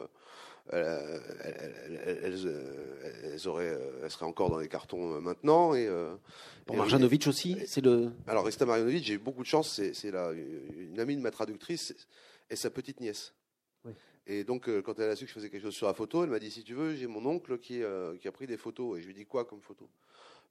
[0.73, 2.39] elles,
[3.47, 5.75] auraient, seraient encore dans les cartons maintenant.
[5.75, 5.89] Et,
[6.67, 8.11] pour Marjanovic aussi, c'est le.
[8.27, 9.81] Alors Resta Marjanovic, j'ai eu beaucoup de chance.
[9.93, 11.95] C'est une amie de ma traductrice
[12.51, 13.35] et sa petite nièce.
[14.27, 16.25] Et donc, euh, quand elle a su que je faisais quelque chose sur la photo,
[16.25, 18.57] elle m'a dit si tu veux, j'ai mon oncle qui, euh, qui, a pris des
[18.57, 18.99] photos.
[18.99, 19.89] Et je lui ai dit quoi comme photo?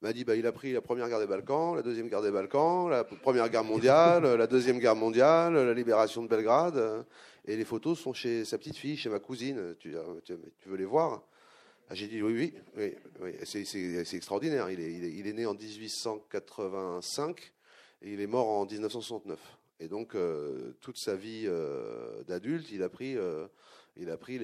[0.02, 2.30] M'a dit bah, il a pris la première guerre des Balkans, la deuxième guerre des
[2.30, 7.04] Balkans, la première guerre mondiale, la deuxième guerre mondiale, la libération de Belgrade.
[7.46, 9.74] Et les photos sont chez sa petite fille, chez ma cousine.
[9.78, 11.22] Tu, tu veux les voir?
[11.90, 14.70] Ah, j'ai dit oui, oui, oui, c'est extraordinaire.
[14.70, 17.52] Il est, il, est, né en 1885
[18.02, 19.38] et il est mort en 1969.
[19.80, 23.46] Et donc, euh, toute sa vie euh, d'adulte, il a pris, euh,
[23.98, 24.40] il a pris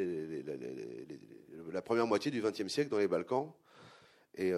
[1.73, 3.51] la première moitié du XXe siècle dans les Balkans.
[4.35, 4.53] Et,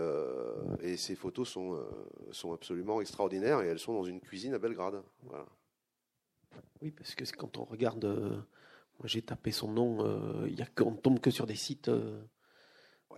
[0.81, 1.83] et, ces photos sont,
[2.31, 5.03] sont absolument extraordinaires et elles sont dans une cuisine à Belgrade.
[5.23, 5.47] Voilà.
[6.83, 11.21] Oui, parce que quand on regarde, moi j'ai tapé son nom, y a, on tombe
[11.21, 11.91] que sur des sites.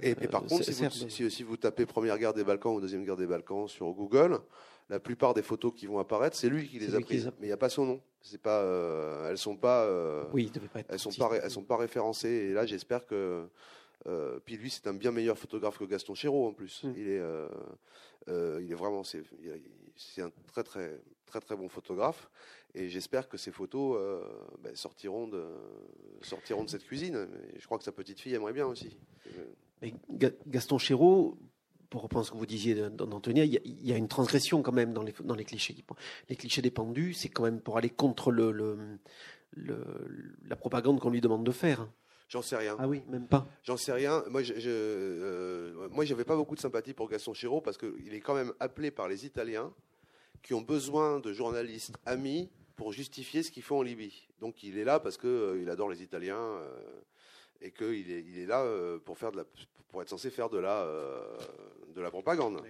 [0.01, 3.69] Et, par contre, si vous, tapez Première guerre des Balkans ou Deuxième guerre des Balkans
[3.69, 4.40] sur Google,
[4.88, 7.31] la plupart des photos qui vont apparaître, c'est lui qui les a prises.
[7.38, 8.03] Mais il n'y a pas son nom.
[8.21, 11.77] C'est pas, euh, elles sont pas, euh, oui, pas elles sont pas, elles sont pas
[11.77, 12.29] référencées.
[12.29, 13.49] Et là, j'espère que.
[14.07, 16.85] Euh, puis lui, c'est un bien meilleur photographe que Gaston Chéreau en plus.
[16.85, 16.93] Hmm.
[16.97, 17.23] Il est,
[18.29, 19.23] il est vraiment, c'est,
[20.19, 22.31] un très très très très bon photographe.
[22.75, 23.99] Et j'espère que ces photos
[24.61, 25.45] ben, sortiront de
[26.23, 27.29] sortiront de cette cuisine.
[27.57, 28.97] je crois que sa petite fille aimerait bien aussi.
[30.47, 31.38] Gaston Chéreau,
[31.90, 35.05] pour reprendre ce que vous disiez d'Antonia, il, y, a une transgression quand même dans
[35.05, 35.77] les, dans les clichés.
[36.29, 38.99] Les clichés des pendus, c'est quand même pour aller contre le, le,
[40.47, 41.88] la propagande qu'on lui demande de faire.
[42.35, 42.75] J'en sais rien.
[42.81, 43.47] Ah oui, même pas.
[43.62, 44.25] J'en sais rien.
[44.29, 48.20] Moi, je, euh, moi, j'avais pas beaucoup de sympathie pour Gaston Chéreau parce qu'il est
[48.20, 49.73] quand même appelé par les Italiens
[50.42, 54.27] qui ont besoin de journalistes amis pour justifier ce qu'ils font en Libye.
[54.40, 56.37] Donc, il est là parce qu'il euh, adore les Italiens.
[56.37, 56.68] Euh,
[57.61, 59.44] et qu'il est, il est là euh, pour, faire de la,
[59.88, 61.38] pour être censé faire de la, euh,
[61.94, 62.61] de la propagande.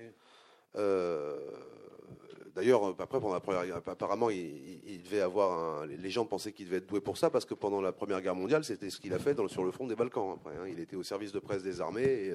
[2.56, 6.78] Euh, d'ailleurs, après, pendant la première, apparemment, il, devait avoir les gens pensaient qu'il devait
[6.78, 9.18] être doué pour ça parce que pendant la Première Guerre mondiale, c'était ce qu'il a
[9.18, 10.38] fait sur le front des Balkans.
[10.46, 10.66] Hein.
[10.68, 12.34] il était au service de presse des armées et,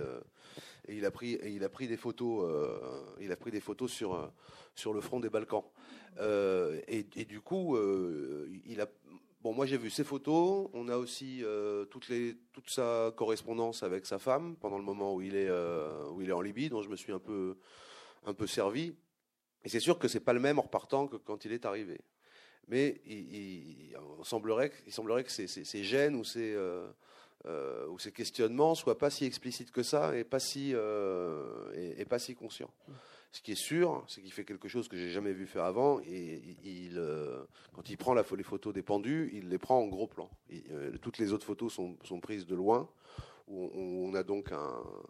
[0.88, 2.47] et il a pris, il a pris des photos,
[3.19, 4.32] il a pris des photos sur
[4.75, 5.63] sur le front des Balkans.
[6.88, 7.77] Et, du coup,
[9.41, 10.69] Bon, moi j'ai vu ses photos.
[10.73, 15.34] On a aussi euh, toute sa correspondance avec sa femme pendant le moment où il
[15.34, 17.55] est, euh, où il est en Libye, dont je me suis un peu,
[18.25, 18.93] un peu servi.
[19.63, 22.00] Et c'est sûr que c'est pas le même en repartant que quand il est arrivé.
[22.67, 28.98] Mais il, semblerait, il semblerait que ces, gènes ou ces, euh, ou ces questionnements soient
[28.98, 32.72] pas si explicites que ça et pas si, et, et pas si conscients.
[33.32, 36.00] Ce qui est sûr, c'est qu'il fait quelque chose que j'ai jamais vu faire avant.
[36.02, 37.43] Et il, euh,
[37.74, 40.30] quand il prend la, les photos des pendus, il les prend en gros plan.
[40.72, 42.89] Euh, toutes les autres photos sont, sont, prises de loin,
[43.48, 45.04] où on, a donc un, euh,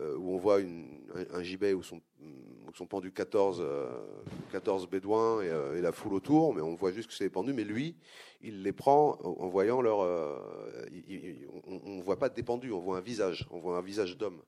[0.00, 0.60] où on voit
[1.32, 2.00] un, gibet où sont,
[2.88, 3.64] pendus 14,
[4.52, 7.52] 14 bédouins et, la foule autour, mais on voit juste que c'est les pendus.
[7.52, 7.96] Mais lui,
[8.40, 9.98] il les prend en, voyant leur.
[9.98, 14.40] on ne voit pas des on voit un visage, on voit un visage d'homme.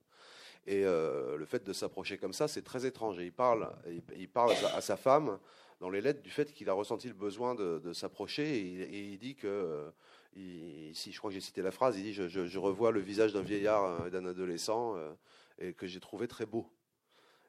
[0.66, 3.18] Et euh, le fait de s'approcher comme ça, c'est très étrange.
[3.18, 3.70] Et il parle,
[4.16, 5.38] il, parle à sa, femme
[5.80, 8.58] dans les lettres du fait qu'il a ressenti le besoin de, s'approcher.
[8.58, 9.90] Et, il dit que,
[10.92, 13.42] si je crois que j'ai cité la phrase, il dit je, revois le visage d'un
[13.42, 15.10] vieillard et d'un adolescent euh,
[15.60, 16.66] et que j'ai trouvé très beau.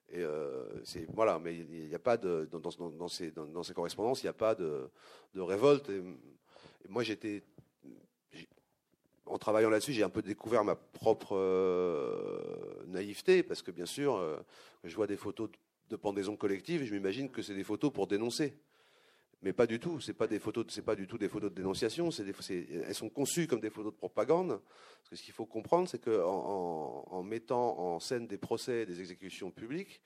[0.10, 0.66] Et euh,
[1.14, 3.32] voilà, mais il n'y a pas de dans, ces,
[3.74, 4.90] correspondances, il n'y a pas de,
[5.36, 5.90] révolte.
[6.90, 7.44] moi, j'étais
[9.26, 14.16] en travaillant là-dessus, j'ai un peu découvert ma propre euh, naïveté, parce que bien sûr,
[14.16, 14.38] euh,
[14.84, 15.50] je vois des photos
[15.90, 18.54] de pendaison collective et je m'imagine que c'est des photos pour dénoncer.
[19.44, 20.00] Mais pas du tout.
[20.00, 22.10] C'est pas des photos, c'est pas du tout des photos de dénonciation.
[22.10, 24.60] Elles sont conçues comme des photos de propagande.
[25.00, 29.00] Parce que ce qu'il faut comprendre, c'est qu'en en, mettant en scène des procès, des
[29.00, 30.02] exécutions publiques,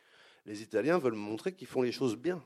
[0.45, 2.41] les Italiens veulent montrer qu'ils font les choses bien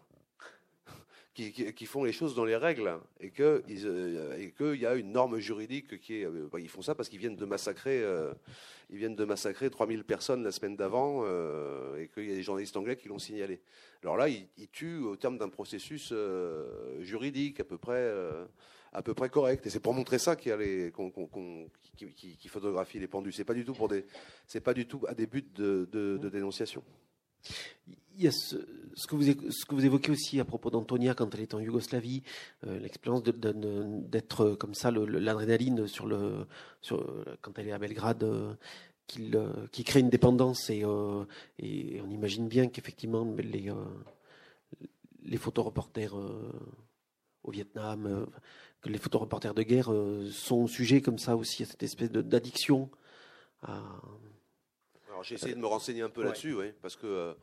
[1.34, 5.12] qui, font les choses dans les règles et que euh, et qu'il y a une
[5.12, 6.26] norme juridique qui est.
[6.26, 8.02] Euh, bah, ils font ça parce qu'ils viennent de massacrer.
[8.02, 8.34] Euh,
[8.90, 11.24] ils viennent de massacrer 3000 personnes la semaine d'avant
[11.96, 13.62] et qu'il y a des journalistes anglais qui l'ont signalé.
[14.02, 16.12] Alors là, ils, tuent au terme d'un processus
[17.00, 18.12] juridique à peu près
[18.92, 19.68] à peu près correct.
[19.68, 20.92] Et c'est pour montrer ça qu'il y a les,
[21.98, 23.32] qui, qui, photographie les pendus.
[23.32, 24.08] C'est pas du tout pour des,
[24.48, 26.84] c'est pas du tout à des buts de, de dénonciation.
[28.20, 28.58] Il y a ce,
[29.08, 32.22] que vous, ce, que vous, évoquez aussi à propos d'Antonia quand elle est en Yougoslavie,
[32.68, 36.46] euh, l'expérience d'être comme ça, l'adrénaline sur le,
[36.82, 41.24] sur, quand elle est à Belgrade, euh, qui crée une dépendance et, euh,
[41.60, 43.72] et on imagine bien qu'effectivement les,
[45.24, 48.28] les photoreporters au Vietnam,
[48.82, 49.94] que les photoreporters de guerre
[50.30, 52.90] sont sujets comme ça aussi à cette espèce d'addiction
[53.62, 53.82] à
[55.22, 57.36] j'ai essayé de me renseigner un peu là-dessus, oui, parce que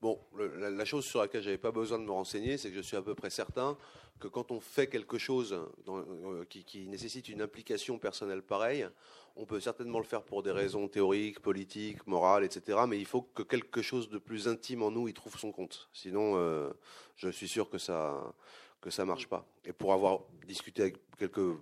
[0.00, 0.18] bon,
[0.58, 3.02] la, chose sur laquelle j'avais pas besoin de me renseigner, c'est que je suis à
[3.02, 3.76] peu près certain
[4.18, 5.58] que quand on fait quelque chose
[5.88, 8.88] euh, qui, nécessite une implication personnelle pareille,
[9.36, 12.80] on peut certainement le faire pour des raisons théoriques, politiques, morales, etc.
[12.88, 15.88] Mais il faut que quelque chose de plus intime en nous y trouve son compte.
[15.92, 16.70] Sinon, euh,
[17.16, 18.34] je suis sûr que ça
[18.80, 19.46] que ça marche pas.
[19.64, 21.56] Et pour avoir discuté avec quelques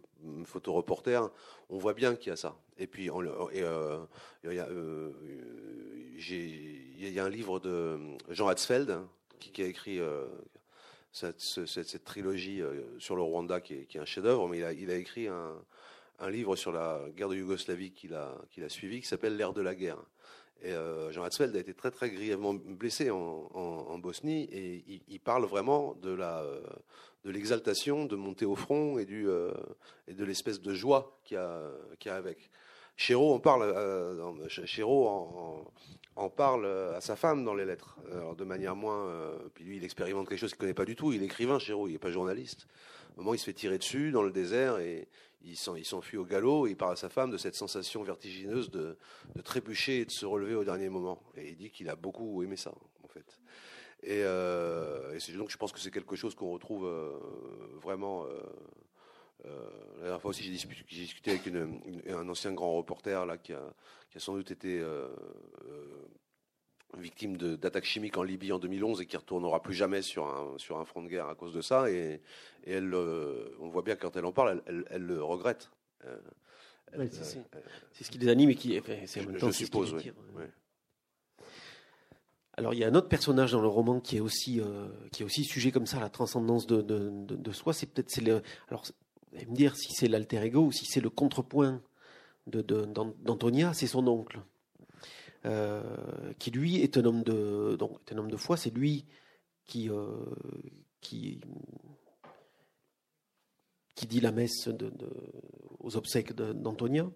[0.45, 1.31] photoreporters,
[1.69, 2.57] on voit bien qu'il y a ça.
[2.79, 3.13] Et puis, il
[6.99, 7.99] y, a un livre de
[8.29, 9.01] Jean Hatzfeld
[9.39, 10.27] qui, a écrit euh,
[11.13, 15.63] cette, trilogie euh, sur le Rwanda qui est, un chef-d'œuvre, mais il a, écrit un,
[16.29, 19.63] livre sur la guerre de Yougoslavie qu'il a, qu'il a suivi qui s'appelle L'ère de
[19.63, 20.03] la guerre.
[20.63, 20.73] Et
[21.11, 26.11] Jean Hatzfeld a été très très grièvement blessé en, Bosnie et il, parle vraiment de
[26.11, 26.45] la
[27.25, 29.29] de l'exaltation de monter au front et du
[30.09, 32.51] et de l'espèce de joie qu'il y a, qu'il a avec.
[32.97, 34.23] Chéreau en parle, euh,
[36.17, 37.99] en, parle à sa femme dans les lettres,
[38.37, 39.13] de manière moins.
[39.55, 41.13] puis lui, il expérimente quelque chose qu'il connaît pas du tout.
[41.13, 42.67] Il est écrivain, Chéreau, il n'est pas journaliste.
[43.17, 45.09] Au moment, il se fait tirer dessus dans le désert et
[45.47, 46.67] il s'enfuit au galop.
[46.67, 48.97] Et il parle à sa femme de cette sensation vertigineuse de,
[49.45, 51.23] trébucher et de se relever au dernier moment.
[51.37, 53.41] Et il dit qu'il a beaucoup aimé ça, en fait.
[54.03, 57.19] Et, euh, donc, je pense que c'est quelque chose qu'on retrouve euh,
[57.83, 58.25] vraiment.
[58.25, 58.41] Euh,
[59.97, 61.47] la dernière fois aussi, j'ai discuté, avec
[62.09, 63.73] un ancien grand reporter là, qui, a,
[64.17, 64.83] sans doute été
[67.01, 70.79] victime d'attaques chimiques en Libye en 2011 et qui retournera plus jamais sur un, sur
[70.79, 71.91] un front de guerre à cause de ça.
[71.91, 72.21] Et,
[72.67, 75.71] elle, on voit bien quand elle en parle, elle, le regrette.
[77.93, 78.81] c'est ce qui les anime et qui.
[79.07, 80.11] c'est je, je suppose, oui.
[82.59, 84.63] Alors il y a un autre personnage dans le roman qui est aussi
[85.13, 87.75] qui est aussi sujet comme ça à la transcendance de, de, de, soi.
[87.75, 88.27] C'est peut-être c'est
[88.69, 88.85] alors
[89.33, 91.83] me dire si c'est l'alter ego ou si c'est le contrepoint
[92.47, 94.41] d'Antonia, c'est son oncle,
[95.47, 95.83] euh,
[96.39, 98.57] qui lui est un homme de, donc, est un homme de foi.
[98.57, 99.07] C'est lui
[99.65, 100.09] qui, euh,
[101.01, 101.41] qui,
[103.95, 104.69] qui dit la messe
[105.79, 107.09] aux obsèques d'Antonia.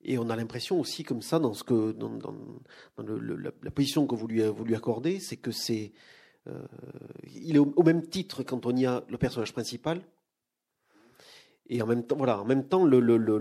[0.00, 2.34] Et on a l'impression aussi, comme ça, dans, ce que, dans, dans,
[2.96, 5.92] la, position que vous lui, vous lui accordez, c'est que c'est
[6.46, 6.66] euh,
[7.34, 10.00] il est au, même titre qu'Antonia, le personnage principal.
[11.68, 13.36] Et en même temps, voilà, en même temps, le, le, le,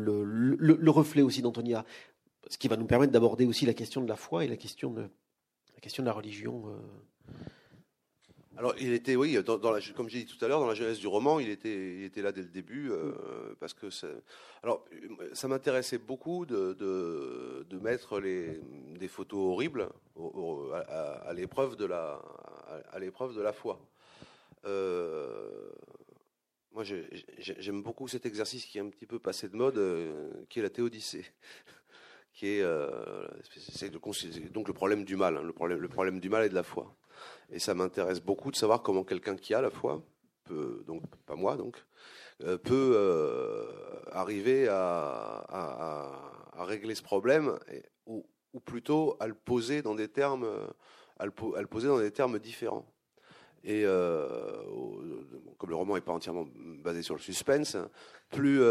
[0.58, 1.86] le reflet aussi d'Antonia,
[2.50, 4.94] ce qui va nous permettre d'aborder aussi la question de la foi et la question
[4.94, 5.10] de
[6.06, 6.64] la religion.
[6.68, 6.78] Euh,
[8.58, 11.00] alors, il était, oui, dans, la, comme j'ai dit tout à l'heure, dans la jeunesse
[11.00, 13.88] du roman, il était, là dès le début, euh, parce que
[14.64, 14.84] alors,
[15.34, 22.20] ça m'intéressait beaucoup de, mettre des photos horribles à, l'épreuve de la,
[23.54, 23.80] foi.
[24.66, 25.70] Euh,
[26.72, 29.80] moi, j'aime beaucoup cet exercice qui est un petit peu passé de mode,
[30.50, 31.26] qui est la théodicée
[32.38, 32.66] qui est,
[33.72, 33.90] c'est
[34.52, 36.64] donc le problème du mal, hein, le, problème, le problème du mal et de la
[36.64, 36.96] foi.
[37.50, 40.04] Et ça m'intéresse beaucoup de savoir comment quelqu'un qui a la foi,
[40.44, 41.84] peut, donc pas moi donc,
[42.44, 43.66] euh, peut euh,
[44.12, 46.22] arriver à,
[46.60, 47.58] régler ce problème,
[48.06, 48.24] ou,
[48.66, 50.48] plutôt à le poser dans des termes,
[51.18, 52.86] à le, poser dans des termes différents.
[53.64, 54.28] Et euh,
[55.58, 56.48] comme le roman n'est pas entièrement
[56.84, 57.78] basé sur le suspense,
[58.30, 58.62] plus,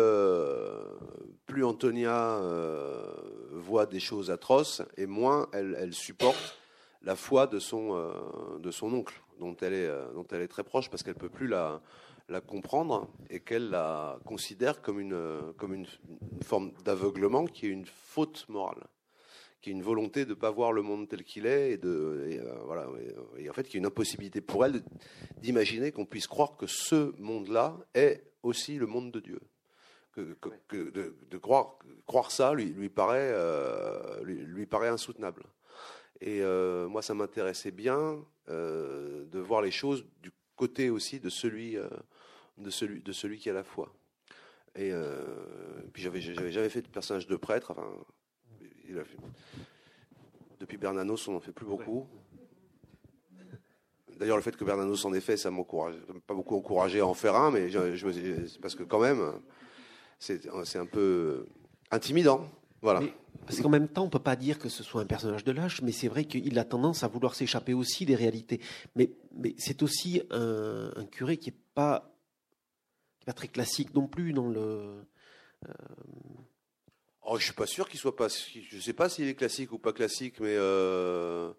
[1.47, 2.41] plus Antonia
[3.53, 6.59] voit des choses atroces, et moins elle, elle supporte
[7.07, 10.49] la foi de son, euh, de son oncle, dont elle, est, euh, dont elle est
[10.49, 11.81] très proche parce qu'elle ne peut plus la,
[12.29, 15.17] la comprendre et qu'elle la considère comme une,
[15.57, 15.87] comme une,
[16.43, 18.83] forme d'aveuglement qui est une faute morale,
[19.61, 21.89] qui est une volonté de ne pas voir le monde tel qu'il est et, de,
[21.89, 22.89] euh, voilà,
[23.39, 24.83] et, en fait qui est une impossibilité pour elle
[25.39, 29.41] d'imaginer qu'on puisse croire que ce monde-là est aussi le monde de Dieu.
[30.13, 30.35] Que,
[30.71, 33.35] de, croire, croire ça lui, lui, paraît,
[34.25, 35.43] lui paraît insoutenable.
[36.21, 41.29] Et euh, moi, ça m'intéressait bien euh, de voir les choses du côté aussi de
[41.29, 41.89] celui, euh,
[42.59, 43.93] de celui, de celui qui a la foi.
[44.79, 44.93] Et
[45.95, 47.71] puis j'avais, j'avais jamais fait de personnage de prêtre.
[47.71, 47.89] Enfin,
[48.89, 49.17] il a fait,
[50.61, 52.07] depuis Bernanos, on n'en fait plus beaucoup.
[54.19, 55.95] D'ailleurs, le fait que Bernanos en ait fait, ça m'encourage,
[56.27, 59.21] pas beaucoup encouragé à en faire un, mais je, je parce que quand même,
[60.19, 61.47] c'est, un peu
[61.91, 62.49] intimidant.
[62.83, 63.01] Voilà.
[63.47, 65.83] parce qu'en même temps, on peut pas dire que ce soit un personnage de lâche,
[65.83, 68.61] mais c'est vrai qu'il a tendance à vouloir s'échapper aussi des réalités.
[68.95, 72.15] Mais, mais c'est aussi un, curé qui est pas,
[73.25, 75.05] pas très classique non plus dans le.
[75.69, 75.73] Euh...
[77.29, 78.29] Oh, je suis pas sûr qu'il soit pas.
[78.29, 80.55] Je sais pas s'il est classique ou pas classique, mais.
[80.57, 81.53] Euh...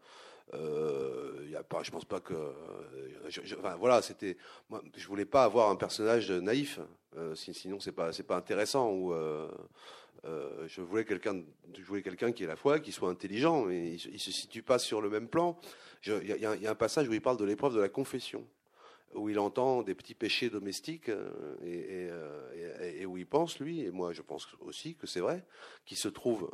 [0.53, 2.33] Euh, y a pas, je pense pas que.
[3.59, 4.37] enfin, voilà, c'était.
[4.69, 6.79] Moi, je voulais pas avoir un personnage naïf,
[7.17, 8.91] euh, sinon c'est pas, c'est pas intéressant.
[8.91, 9.49] Ou euh,
[10.25, 11.41] euh, je voulais quelqu'un,
[11.77, 14.63] je voulais quelqu'un qui est la foi, qui soit intelligent, mais il, ne se situe
[14.63, 15.59] pas sur le même plan.
[16.05, 18.47] Il y, a un passage où il parle de l'épreuve de la confession,
[19.15, 21.29] où il entend des petits péchés domestiques euh,
[21.63, 25.43] euh, et, où il pense lui, et moi je pense aussi que c'est vrai,
[25.85, 26.49] qu'il se trouve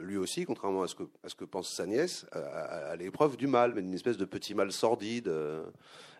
[0.00, 0.94] lui aussi, contrairement à ce
[1.34, 5.32] que, pense sa nièce, à, l'épreuve du mal, mais d'une espèce de petit mal sordide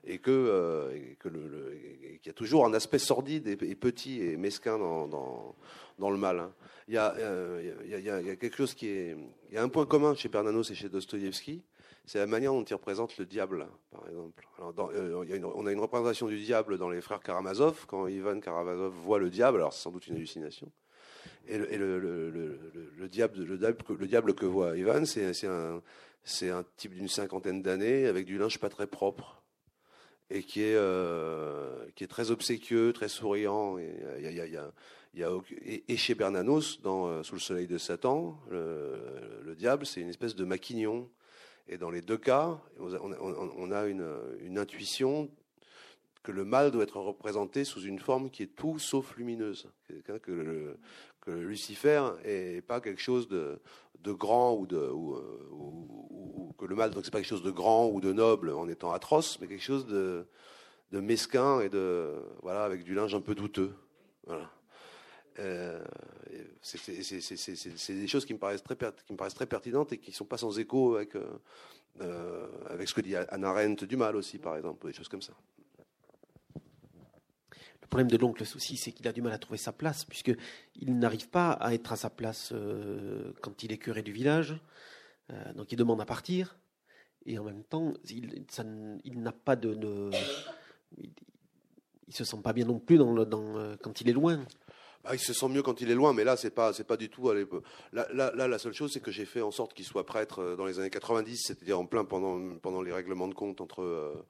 [0.06, 5.54] et que, qu'il y a toujours un aspect sordide et, petit et mesquin dans,
[5.98, 6.48] le mal.
[6.88, 7.12] Il y, a,
[8.36, 9.16] quelque chose qui est.
[9.50, 11.62] Il y a un point commun chez Bernanos et chez Dostoïevski,
[12.07, 14.46] c'est la manière dont il représente le diable, par exemple.
[14.61, 19.18] Euh, on a une représentation du diable dans les frères Karamazov, quand Ivan Karamazov voit
[19.18, 20.70] le diable, alors c'est sans doute une hallucination.
[21.46, 28.07] Et le, le, diable, le, le que voit Ivan, c'est un, type d'une cinquantaine d'années
[28.07, 29.42] avec du linge pas très propre
[30.30, 33.78] et qui est, euh, très obséquieux, très souriant.
[33.78, 40.34] Et, chez Bernanos, dans euh, Sous le soleil de Satan, le, diable, c'est une espèce
[40.34, 41.09] de maquignon.
[41.68, 45.30] Et dans les deux cas, on a, une, intuition
[46.22, 49.70] que le mal doit être représenté sous une forme qui est tout sauf lumineuse.
[50.04, 50.78] Que, le,
[51.26, 53.58] Lucifer est pas quelque chose de,
[54.12, 58.00] grand ou, de, ou, que le mal, donc c'est pas quelque chose de grand ou
[58.00, 60.26] de noble en étant atroce, mais quelque chose de,
[60.92, 62.12] de mesquin et de
[62.42, 63.72] voilà avec du linge un peu douteux.
[64.26, 64.50] Voilà.
[65.39, 65.85] Euh,
[66.62, 71.16] c'est des choses qui me paraissent très pertinentes et qui sont pas sans écho avec
[71.16, 71.41] euh,
[72.01, 75.22] euh, avec ce que dit Anna Arendt du mal aussi par exemple, des choses comme
[75.22, 75.32] ça.
[77.82, 80.99] Le problème de l'oncle aussi, c'est qu'il a du mal à trouver sa place, puisqu'il
[80.99, 82.53] n'arrive pas à être à sa place
[83.41, 84.57] quand il est curé du village.
[85.55, 86.57] Donc il demande à partir.
[87.26, 90.11] Et en même temps, il, n'a pas de.
[90.97, 91.11] il,
[92.09, 94.45] ne se sent pas bien non plus quand il est loin.
[95.05, 96.96] Bah, il se sent mieux quand il est loin, mais là, c'est pas, c'est pas
[96.96, 97.30] du tout.
[97.92, 100.57] Là, là, là, la seule chose, c'est que j'ai fait en sorte qu'il soit prêtre
[100.57, 104.24] dans les années 90, c'est-à-dire en plein pendant, pendant les règlements de compte entre,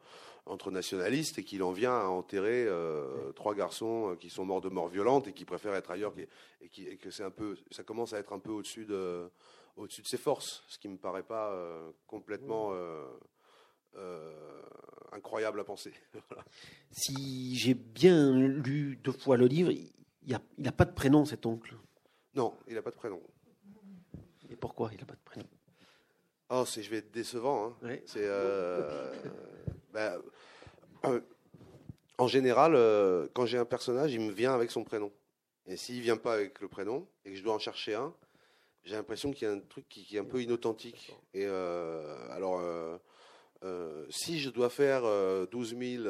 [0.47, 4.61] entre nationalistes et qu'il en vient à enterrer euh, trois garçons euh, qui sont morts
[4.61, 7.83] de mort violente et qui préfèrent être ailleurs et, qui, que c'est un peu, ça
[7.83, 9.31] commence à être un peu au-dessus de,
[9.77, 12.73] au-dessus de ses forces, ce qui me paraît pas euh, complètement
[15.13, 15.93] incroyable à penser.
[16.91, 19.73] Si j'ai bien lu deux fois le livre,
[20.27, 21.75] il n'a pas de prénom cet oncle.
[22.35, 23.21] Non, il n'a pas de prénom.
[24.51, 25.47] Et pourquoi il n'a pas de prénom?
[26.51, 27.77] Oh, je vais être décevant.
[27.83, 27.97] Hein.
[28.07, 28.29] C'est
[29.93, 30.21] ben,
[31.07, 31.21] euh,
[32.19, 35.13] en général, euh, quand j'ai un personnage, il me vient avec son prénom.
[35.67, 38.13] Et s'il vient pas avec le prénom et que je dois en chercher un,
[38.83, 41.17] j'ai l'impression qu'il y a un truc qui, est un peu inauthentique.
[41.33, 41.47] Et
[43.65, 45.03] euh, si je dois faire
[45.51, 46.05] 12 000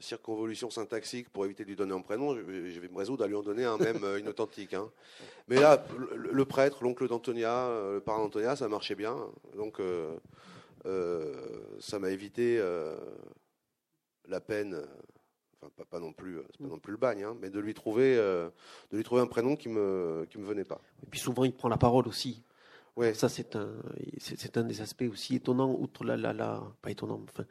[0.00, 3.34] circonvolutions syntaxiques pour éviter de lui donner un prénom, je, vais me résoudre à lui
[3.34, 4.74] en donner un même inauthentique.
[4.74, 4.90] Hein.
[5.48, 9.16] Mais là, le, prêtre, l'oncle d'Antonia, le parent d'Antonia, ça marchait bien.
[9.56, 9.80] Donc,
[10.86, 11.32] euh,
[11.80, 12.94] ça m'a évité euh,
[14.28, 14.82] la peine
[15.62, 18.50] enfin pas, non plus pas non plus le bagne hein, mais de lui trouver euh,
[18.90, 21.54] de lui trouver un prénom qui me qui me venait pas et puis souvent il
[21.54, 22.42] prend la parole aussi
[22.96, 23.70] ouais ça c'est un
[24.18, 27.44] c'est un des aspects aussi étonnants outre la la, la pas étonnant enfin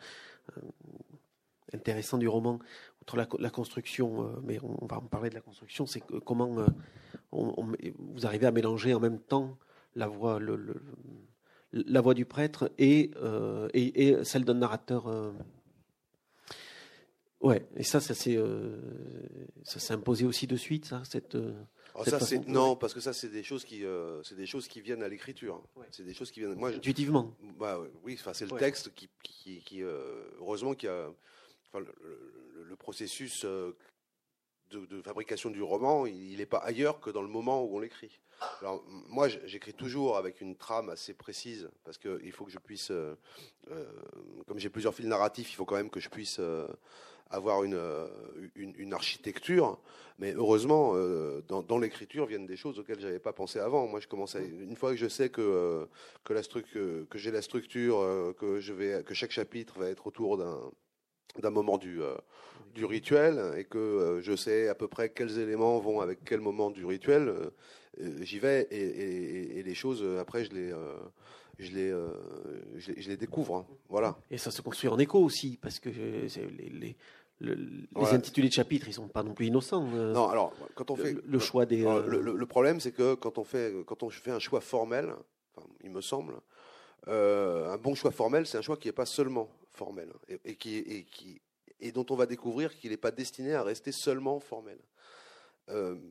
[1.74, 2.60] intéressant du roman
[3.02, 6.66] outre la, la construction mais on, va en parler de la construction c'est comment
[7.32, 9.58] vous arrivez à mélanger en même temps
[9.96, 10.40] la voix
[11.74, 15.08] la voix du prêtre et, euh, et, celle d'un narrateur.
[15.08, 15.32] Euh.
[17.42, 18.80] Ouais, et ça, euh,
[19.64, 21.38] ça s'est imposé aussi de suite, ça, cette.
[22.06, 23.84] Ça, c'est, non, parce que ça, c'est des choses qui,
[24.24, 25.62] c'est des choses qui viennent à l'écriture.
[25.92, 26.56] C'est des choses qui viennent.
[26.56, 27.34] Moi, intuitivement.
[27.60, 31.10] Bah, oui, enfin, c'est le texte qui, qui, qui heureusement, qui a,
[31.68, 33.46] enfin, le, processus
[34.82, 38.20] de, fabrication du roman, il n'est pas ailleurs que dans le moment où on l'écrit.
[38.62, 42.92] Alors, moi, j'écris toujours avec une trame assez précise, parce qu'il faut que je puisse,
[42.92, 43.16] euh,
[43.72, 43.86] euh,
[44.48, 46.68] comme j'ai plusieurs fils narratifs, il faut quand même que je puisse euh,
[47.34, 47.80] avoir une,
[48.56, 49.80] une, architecture.
[50.20, 50.94] Mais heureusement,
[51.48, 53.88] dans, l'écriture viennent des choses auxquelles je n'avais pas pensé avant.
[53.88, 55.88] Moi, je commence une fois que je sais que,
[56.24, 60.38] que, la que j'ai la structure, que, je vais, que chaque chapitre va être autour
[60.38, 62.00] d'un moment du,
[62.76, 66.70] du rituel et que je sais à peu près quels éléments vont avec quel moment
[66.70, 67.34] du rituel,
[68.02, 70.96] euh, j'y vais et, les choses, euh, après, je les, euh,
[71.60, 71.92] je les,
[72.78, 73.56] je les, découvre.
[73.56, 73.66] Hein.
[73.90, 74.18] Voilà.
[74.32, 76.96] Et ça se construit en écho aussi, parce que les,
[77.96, 79.84] intitulés de chapitres, ils sont pas non plus innocents.
[79.84, 81.84] Non, alors quand on fait le, choix des.
[81.84, 85.14] Le, problème, c'est que quand on fait quand on fait un choix formel,
[85.84, 86.36] il me semble,
[87.08, 90.10] un bon choix formel, c'est un choix qui n'est pas seulement formel
[90.46, 91.42] et, qui et qui
[91.80, 94.78] et dont on va découvrir qu'il n'est pas destiné à rester seulement formel,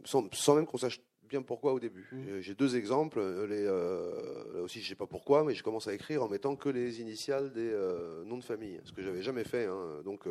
[0.04, 1.00] sans, sans, même qu'on sache
[1.32, 2.06] bien pourquoi au début.
[2.12, 2.40] Mmh.
[2.40, 3.18] J'ai deux exemples.
[3.18, 6.56] Euh, les, euh, aussi, je sais pas pourquoi, mais je commence à écrire en mettant
[6.56, 9.64] que les initiales des euh, noms de famille, ce que j'avais jamais fait.
[9.64, 10.02] Hein.
[10.04, 10.26] Donc,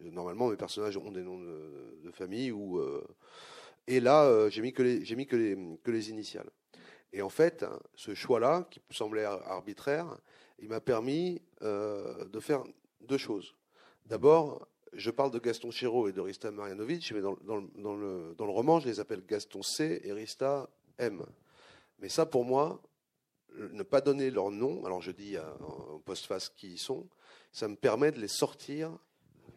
[0.00, 2.52] normalement, mes personnages ont des noms de, famille.
[2.52, 2.80] Ou,
[3.86, 6.48] et là, j'ai mis que les, j'ai mis que les, initiales.
[7.12, 7.64] Et en fait,
[7.94, 10.18] ce choix-là, qui semblait arbitraire,
[10.58, 12.62] il m'a permis de faire
[13.00, 13.54] deux choses.
[14.06, 14.66] D'abord,
[14.96, 19.00] je parle de Gaston Chéreau et de Rista Marianovic, mais dans, le, roman, je les
[19.00, 20.68] appelle Gaston C et Rista
[20.98, 21.24] M.
[21.98, 22.80] Mais ça, pour moi,
[23.56, 27.08] ne pas donner leur nom, alors je dis en postface qui ils sont,
[27.52, 28.96] ça me permet de les sortir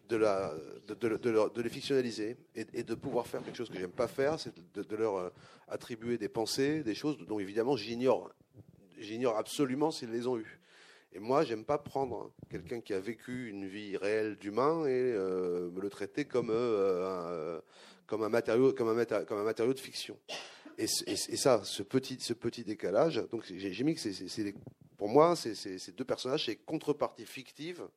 [0.07, 4.95] de, les fictionnaliser et, de pouvoir faire quelque chose que j'aime pas faire, c'est de,
[4.95, 5.29] leur euh,
[5.67, 8.31] attribuer des pensées, des choses dont évidemment j'ignore,
[8.97, 10.59] j'ignore absolument s'ils les ont eues.
[11.13, 15.71] Et moi, j'aime pas prendre quelqu'un qui a vécu une vie réelle d'humain et euh,
[15.71, 17.61] me le traiter comme, euh, un,
[18.05, 20.17] comme, un matériau, comme, un, comme un matériau de fiction.
[20.77, 24.53] Et, ça, ce petit, ce petit décalage, donc j'ai mis que c'est,
[24.97, 27.87] pour moi, c'est deux personnages, c'est contrepartie fictive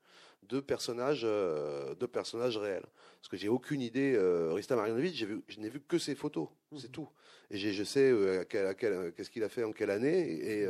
[0.42, 2.84] de personnages, euh, de personnages réels.
[3.20, 4.14] Parce que j'ai aucune idée.
[4.14, 6.92] Euh, Rista Marjanovic, je n'ai vu que ses photos, c'est mhm.
[6.92, 7.08] tout.
[7.50, 10.66] Et je sais euh, qu'est-ce qu'il a fait en quelle année et,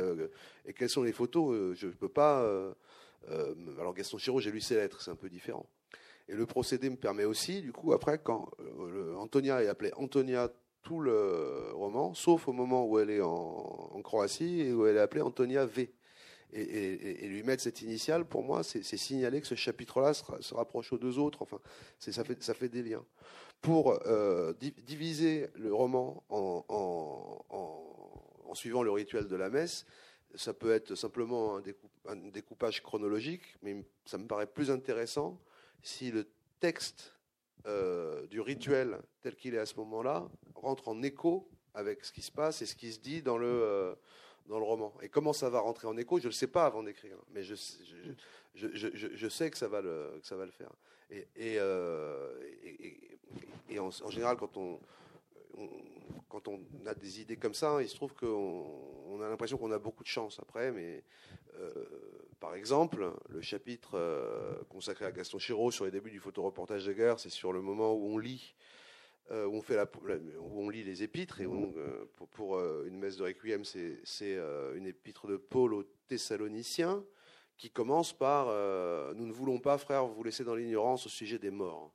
[0.65, 1.75] et quelles sont les photos.
[1.75, 2.39] je ne peux pas.
[3.77, 5.65] alors Gaston Chiraud, j'ai lu ses lettres, c'est un peu différent.
[6.29, 8.49] Et le procédé me permet aussi, du coup, après, quand
[9.17, 10.49] Antonia est appelée Antonia
[10.81, 14.95] tout le roman, sauf au moment où elle est en, en Croatie et où elle
[14.95, 15.93] est appelée Antonia V
[16.53, 20.97] et, lui mettre cette initiale, pour moi, c'est signaler que ce chapitre-là se, rapproche aux
[20.97, 21.41] deux autres.
[21.41, 21.59] Enfin,
[21.99, 23.05] ça fait, des liens.
[23.61, 24.53] Pour euh,
[24.85, 26.65] diviser le roman en,
[27.49, 29.85] en, suivant le rituel de la messe,
[30.35, 31.59] ça peut être simplement
[32.07, 35.39] un, découpage chronologique, mais ça me paraît plus intéressant
[35.81, 36.27] si le
[36.59, 37.15] texte
[37.67, 42.21] euh, du rituel tel qu'il est à ce moment-là rentre en écho avec ce qui
[42.21, 43.95] se passe et ce qui se dit dans le, euh,
[44.47, 44.93] dans le roman.
[45.01, 47.43] Et comment ça va rentrer en écho, je ne le sais pas avant d'écrire, mais
[47.43, 47.55] je,
[49.29, 50.21] sais que ça va le,
[50.51, 50.71] faire.
[51.09, 52.33] Et, euh,
[53.77, 54.79] en, général, quand on,
[56.85, 58.65] a des idées comme ça, il se trouve qu'on
[59.07, 61.03] on a l'impression qu'on a beaucoup de chance après, mais
[61.59, 61.71] euh,
[62.39, 66.93] par exemple, le chapitre euh, consacré à Gaston Chiraud sur les débuts du photoreportage de
[66.93, 68.55] guerre, c'est sur le moment où on lit
[69.31, 69.85] euh, où, on fait la,
[70.39, 71.39] où on lit les épîtres.
[71.39, 74.37] Et euh, pour, euh, une messe de Requiem, c'est
[74.75, 77.03] une épître de Paul aux Thessaloniciens
[77.57, 78.47] qui commence par
[79.15, 81.93] Nous ne voulons pas, frère, vous laisser dans l'ignorance au sujet des morts.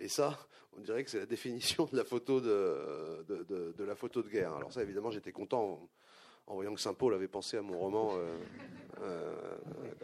[0.00, 3.94] Et ça, on dirait que c'est la définition de la photo de, de, de, la
[3.94, 4.54] photo de guerre.
[4.54, 5.88] Alors ça, évidemment, j'étais content
[6.46, 8.36] en voyant que Saint Paul avait pensé à mon roman euh,
[9.02, 9.34] euh,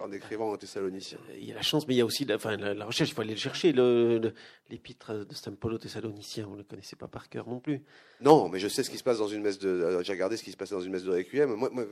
[0.00, 1.18] en écrivant en Thessaloniciens.
[1.36, 3.14] Il y a la chance, mais il y a aussi la, enfin, la, recherche, il
[3.14, 7.08] faut aller le chercher, l'épître de Saint Paul aux Thessaloniciens, vous ne le connaissez pas
[7.08, 7.82] par cœur non plus.
[8.20, 9.68] Non, mais je sais ce qui se passe dans une messe de...
[9.68, 11.54] Euh, j'ai regardé ce qui se passait dans une messe de Requiem.
[11.54, 11.84] Moi, moi,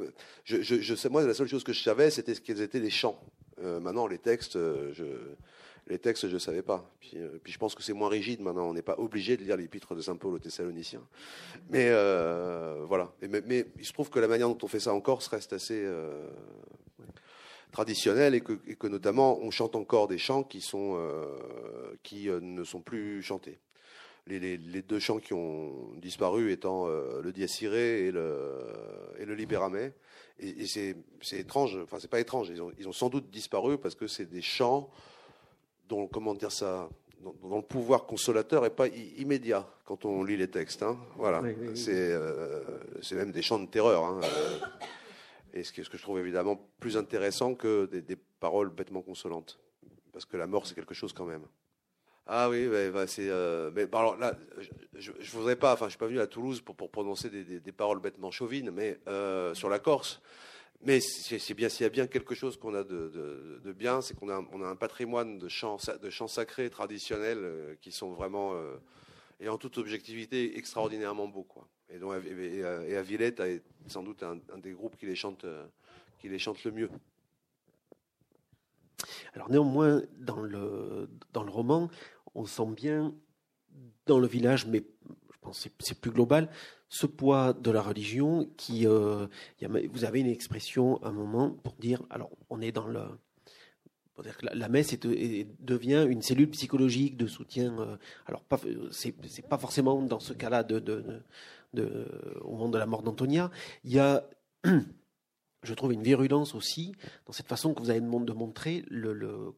[0.44, 3.20] je, je, moi la seule chose que je savais, c'était ce qu'ils étaient les chants.
[3.60, 5.04] maintenant, les textes, je
[5.88, 6.90] les textes, je ne savais pas.
[7.14, 8.68] Euh, puis, je pense que c'est moins rigide maintenant.
[8.68, 11.06] On n'est pas obligé de lire l'épître de Saint Paul aux Thessaloniciens.
[11.70, 13.12] Mais euh, voilà.
[13.22, 15.80] Mais, il se trouve que la manière dont on fait ça en Corse reste assez
[15.84, 16.28] euh,
[17.70, 20.98] traditionnelle et que, notamment on chante encore des chants qui, sont,
[22.02, 23.58] qui ne sont plus chantés.
[24.26, 28.58] Les, deux chants qui ont disparu étant le Dies et le,
[29.18, 29.92] et le Libéramé.
[30.40, 30.96] Et, c'est
[31.32, 34.90] étrange, enfin c'est pas étrange, ils ont sans doute disparu parce que c'est des chants
[35.88, 36.88] dont, comment dire ça,
[37.20, 40.82] dont, le pouvoir consolateur n'est pas immédiat quand on lit les textes.
[40.82, 40.98] Hein.
[41.16, 42.62] Voilà, euh,
[43.02, 44.04] c'est même des chants de terreur.
[44.04, 44.20] Hein.
[44.22, 44.58] Euh,
[45.54, 49.58] et ce que, ce que, je trouve évidemment plus intéressant que des, paroles bêtement consolantes,
[50.12, 51.46] parce que la mort c'est quelque chose quand même.
[52.26, 53.28] Ah oui, bah, c'est.
[53.30, 54.36] Euh, mais alors là,
[54.94, 55.72] je, ne voudrais pas.
[55.72, 58.70] Enfin, je suis pas venu à Toulouse pour, pour prononcer des, des, paroles bêtement chauvines,
[58.70, 58.98] mais
[59.54, 60.20] sur la Corse.
[60.82, 64.28] Mais c'est bien, s'il y a bien quelque chose qu'on a de, bien, c'est qu'on
[64.28, 68.54] a, on a un patrimoine de chants, de chants sacrés traditionnels euh, qui sont vraiment,
[68.54, 68.76] euh,
[69.40, 71.44] et en toute objectivité, extraordinairement beaux.
[71.44, 71.66] Quoi.
[71.88, 75.66] Et, donc, et, à Villette, est sans doute un, des groupes qui les, chante, euh,
[76.18, 76.90] qui les chante le mieux.
[79.34, 81.90] Alors néanmoins, dans le, dans le roman,
[82.34, 83.14] on sent bien
[84.06, 86.50] dans le village, mais je pense que c'est plus global,
[86.88, 89.26] ce poids de la religion qui, euh,
[89.90, 93.02] vous avez une expression à un moment pour dire, alors on est dans le,
[94.42, 97.78] la, messe devient une cellule psychologique de soutien.
[97.78, 98.60] Euh, alors pas,
[98.90, 99.12] c'est,
[99.48, 101.22] pas forcément dans ce cas-là de,
[102.40, 103.50] au moment de la mort d'Antonia.
[103.84, 104.24] Il y a,
[105.62, 106.92] je trouve, une virulence aussi
[107.26, 108.84] dans cette façon que vous avez de montrer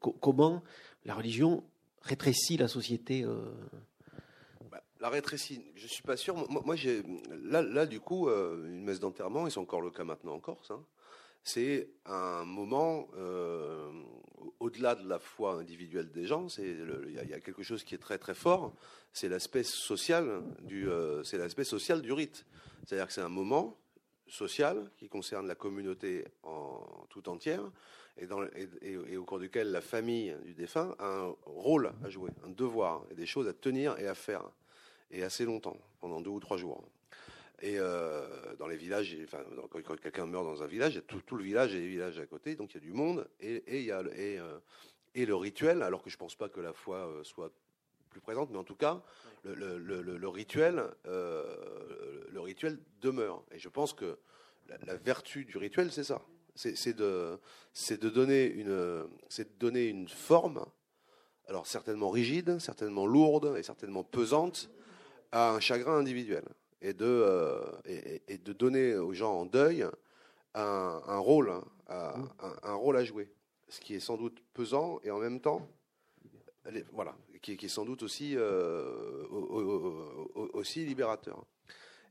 [0.00, 0.62] comment
[1.04, 1.62] la religion
[2.02, 3.24] rétrécit la société.
[3.24, 3.52] Euh,
[5.00, 6.34] la rétrécie, je suis pas sûr.
[6.50, 7.02] Moi, j'ai
[7.44, 10.40] là, là, du coup, euh, une messe d'enterrement, et c'est encore le cas maintenant en
[10.40, 10.70] Corse.
[10.70, 10.84] Hein,
[11.44, 13.90] c'est un moment euh,
[14.60, 16.46] au-delà de la foi individuelle des gens.
[16.58, 18.74] Il y, a quelque chose qui est très très fort.
[19.12, 22.44] C'est l'aspect social du, euh, social du rite.
[22.84, 23.78] C'est-à-dire que c'est un moment
[24.26, 27.62] social qui concerne la communauté en tout entière
[28.18, 28.42] et, dans,
[28.82, 33.06] et, au cours duquel la famille du défunt a un rôle à jouer, un devoir
[33.10, 34.44] et des choses à tenir et à faire
[35.10, 36.82] et assez longtemps, pendant deux ou trois jours.
[37.60, 41.02] Et euh, dans les villages, enfin, quand quelqu'un meurt dans un village, il y a
[41.02, 43.62] tout, le village et les villages à côté, donc il y a du monde, et,
[43.80, 44.58] il y a, euh,
[45.14, 47.50] et le rituel, alors que je ne pense pas que la foi soit
[48.10, 49.02] plus présente, mais en tout cas,
[49.44, 53.44] le, rituel, le rituel demeure.
[53.50, 54.18] Et je pense que
[54.86, 56.22] la, vertu du rituel, c'est ça.
[56.54, 57.38] C'est de,
[57.90, 59.08] de, donner une, de
[59.58, 60.64] donner une forme,
[61.46, 64.70] alors certainement rigide, certainement lourde et certainement pesante,
[65.32, 66.44] à un chagrin individuel.
[66.80, 67.60] Et de, euh,
[68.28, 69.84] et, de donner aux gens en deuil
[70.54, 71.52] un, rôle,
[71.88, 72.28] un,
[72.62, 73.32] un, rôle à jouer.
[73.68, 75.68] Ce qui est sans doute pesant et en même temps,
[76.92, 79.24] voilà, qui, qui est sans doute aussi, euh,
[80.52, 81.44] aussi libérateur.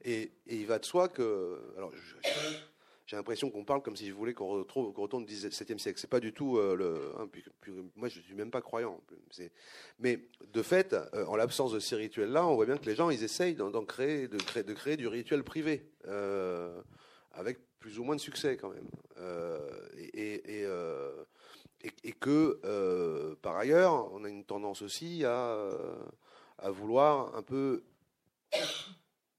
[0.04, 1.60] Et, il va de soi que.
[1.76, 1.92] Alors,
[3.08, 5.98] j'ai l'impression qu'on parle comme si je voulais qu'on retrouve, qu'on retourne au XVIIe siècle.
[5.98, 7.14] C'est pas du tout euh, le.
[7.18, 7.30] Hein,
[7.96, 9.02] moi, je suis même pas croyant.
[10.00, 10.20] Mais
[10.54, 13.24] de fait, euh, en l'absence de ces rituels-là, on voit bien que les gens, ils
[13.24, 16.82] essayent d'en créer, de créer, de créer du rituel privé, euh,
[17.32, 18.90] avec plus ou moins de succès quand même.
[19.98, 20.68] et, et,
[22.04, 25.66] et, que, par ailleurs, on a une tendance aussi à,
[26.58, 27.84] à vouloir un peu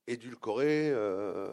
[0.09, 1.47] édulcorer euh,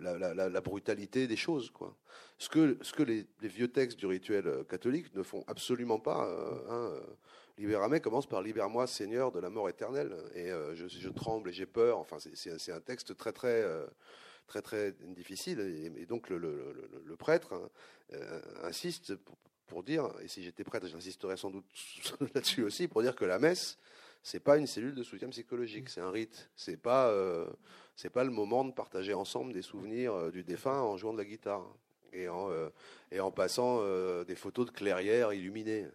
[0.00, 1.70] la, brutalité des choses.
[1.70, 1.96] Quoi.
[2.38, 6.28] Ce que, ce que les, vieux textes du rituel euh, catholique ne font absolument pas.
[6.28, 6.92] Euh, hein,
[7.58, 10.14] Libéramé commence par Libère-moi, Seigneur, de la mort éternelle.
[10.34, 11.96] Et je, tremble et j'ai peur.
[11.98, 13.64] Enfin, c'est un texte très, très,
[14.46, 15.60] très, très difficile.
[15.96, 18.20] Et, donc, le, prêtre hein,
[18.62, 19.14] insiste
[19.66, 21.64] pour, dire, et si j'étais prêtre, j'insisterais sans doute
[22.34, 23.78] là-dessus aussi, pour dire que la messe,
[24.26, 26.50] c'est pas une cellule de soutien psychologique, c'est un rite.
[26.56, 27.46] C'est pas euh,
[27.94, 31.18] c'est pas le moment de partager ensemble des souvenirs euh, du défunt en jouant de
[31.18, 31.64] la guitare
[32.12, 32.68] et en euh,
[33.12, 33.84] et en passant
[34.24, 35.86] des photos de clairières illuminées.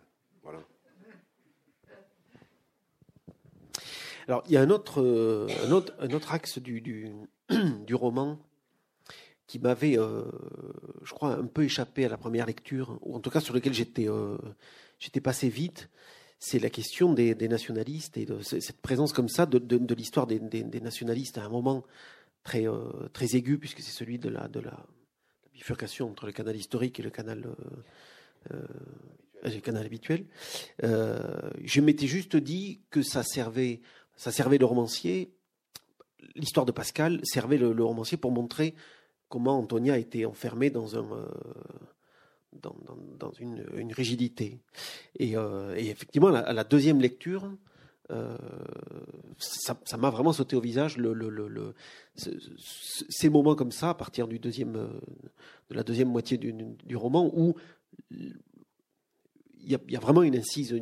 [0.44, 0.60] Voilà.
[4.30, 5.02] Alors il y a un autre
[5.66, 7.12] un autre, un autre axe du, du,
[7.86, 8.40] du roman
[9.46, 13.42] qui m'avait, je crois, un peu échappé à la première lecture, ou en tout cas
[13.42, 14.08] sur lequel j'étais
[15.00, 15.90] j'étais passé vite
[16.44, 20.40] c'est la question des, nationalistes et de cette présence comme ça de, l'histoire des,
[20.82, 21.84] nationalistes à un moment
[22.44, 24.50] très, euh, très aigu, puisque c'est celui de la,
[25.54, 27.46] bifurcation entre le canal historique et le canal,
[28.52, 28.58] euh,
[29.46, 30.26] euh, habituel.
[30.82, 33.82] je m'étais juste dit que ça servait,
[34.16, 35.32] ça servait le romancier,
[36.34, 38.74] l'histoire de Pascal servait le, romancier pour montrer
[39.30, 41.08] comment Antonia était enfermée dans un
[42.54, 44.60] dans, une, rigidité.
[45.18, 47.52] Et, euh, effectivement, à la, deuxième lecture,
[48.12, 48.38] euh,
[49.38, 50.98] ça m'a vraiment sauté au visage
[53.10, 54.90] ces moments comme ça à partir du deuxième, euh,
[55.70, 57.56] de la deuxième moitié du, roman où
[58.10, 58.36] il
[59.70, 60.76] y, a, vraiment une incise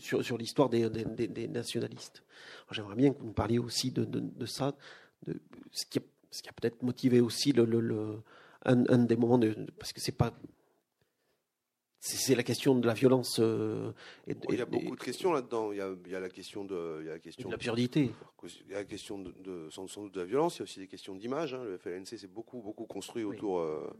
[0.00, 2.22] sur, l'histoire des, nationalistes.
[2.70, 4.76] J'aimerais bien que vous me parliez aussi de, ça,
[5.72, 8.20] ce qui a, peut-être motivé aussi le,
[8.64, 9.40] un, des moments
[9.78, 10.32] parce que c'est pas
[12.00, 13.38] c'est la question de la violence.
[13.40, 13.92] Euh,
[14.28, 15.72] et, il y a beaucoup de questions là-dedans.
[15.72, 18.10] Il, y a la question de, il y a la question de l'absurdité.
[18.44, 20.56] Il y a la question de, sans, doute de la violence.
[20.56, 21.54] Il y a aussi des questions d'image.
[21.54, 21.64] Hein.
[21.64, 23.90] Le FLNC s'est beaucoup beaucoup construit autour euh,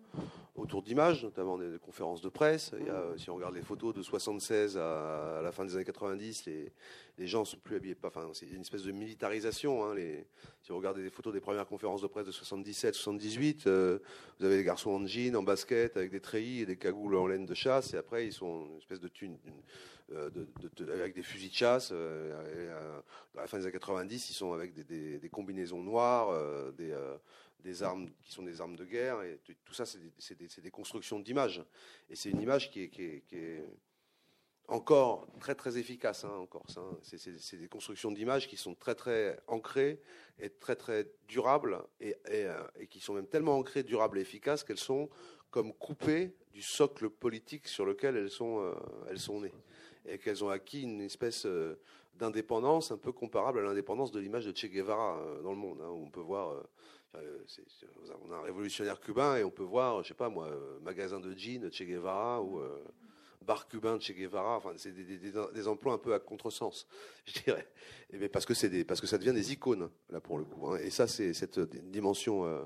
[0.54, 2.72] autour d'images, notamment des, conférences de presse.
[2.78, 5.84] Il y a, si on regarde les photos de 76 à, la fin des années
[5.84, 6.72] 90, les,
[7.18, 7.96] les gens sont plus habillés.
[8.02, 9.84] Enfin, c'est une espèce de militarisation.
[9.84, 9.94] Hein.
[9.94, 10.26] Les,
[10.62, 13.98] si vous regardez des photos des premières conférences de presse de 77, 78, euh,
[14.38, 17.26] vous avez des garçons en jean, en basket, avec des treillis et des cagoules en
[17.26, 19.36] laine de chasse, et après ils sont une espèce de thune,
[20.12, 20.30] euh,
[20.92, 21.90] avec des fusils de chasse.
[21.92, 23.02] Euh,
[23.36, 28.32] à la fin des années 90, ils sont avec des, combinaisons noires, des, armes qui
[28.32, 31.62] sont des armes de guerre, et tout ça, c'est des, constructions d'images.
[32.08, 33.62] Et c'est une image qui est
[34.68, 36.24] encore très très efficace.
[36.24, 36.96] Hein, encore, hein.
[37.02, 40.00] c'est des constructions d'images qui sont très très ancrées
[40.38, 44.62] et très très durables et, euh, et, qui sont même tellement ancrées, durables et efficaces
[44.62, 45.08] qu'elles sont
[45.50, 48.74] comme coupées du socle politique sur lequel elles sont, euh,
[49.08, 49.54] elles sont nées
[50.06, 51.80] et qu'elles ont acquis une espèce euh,
[52.14, 55.88] d'indépendance un peu comparable à l'indépendance de l'image de Che Guevara dans le monde, hein,
[55.88, 56.64] où on peut voir.
[57.14, 60.50] on a un révolutionnaire cubain et on peut voir, je sais pas moi,
[60.82, 62.60] magasin de jeans Che Guevara ou
[63.48, 64.56] bar cubain de Che Guevara.
[64.58, 66.86] Enfin, c'est des, emplois un peu à contresens,
[67.24, 67.66] je dirais.
[68.12, 70.66] Mais parce que c'est parce que ça devient des icônes là pour le coup.
[70.68, 70.78] Hein.
[70.82, 71.58] Et ça, c'est cette
[71.90, 72.62] dimension euh,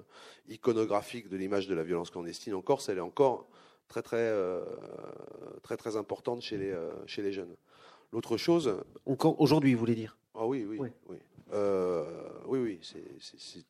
[0.48, 3.48] iconographique de l'image de la violence clandestine en Corse, elle est encore
[3.88, 4.64] très très euh,
[5.62, 7.54] très très importante chez les euh, chez les jeunes.
[8.12, 8.76] L'autre chose.
[9.06, 10.18] Encore aujourd'hui, vous voulez dire?
[10.34, 10.90] Ah oui, oui, oui.
[11.08, 11.18] oui.
[12.46, 12.80] oui, oui,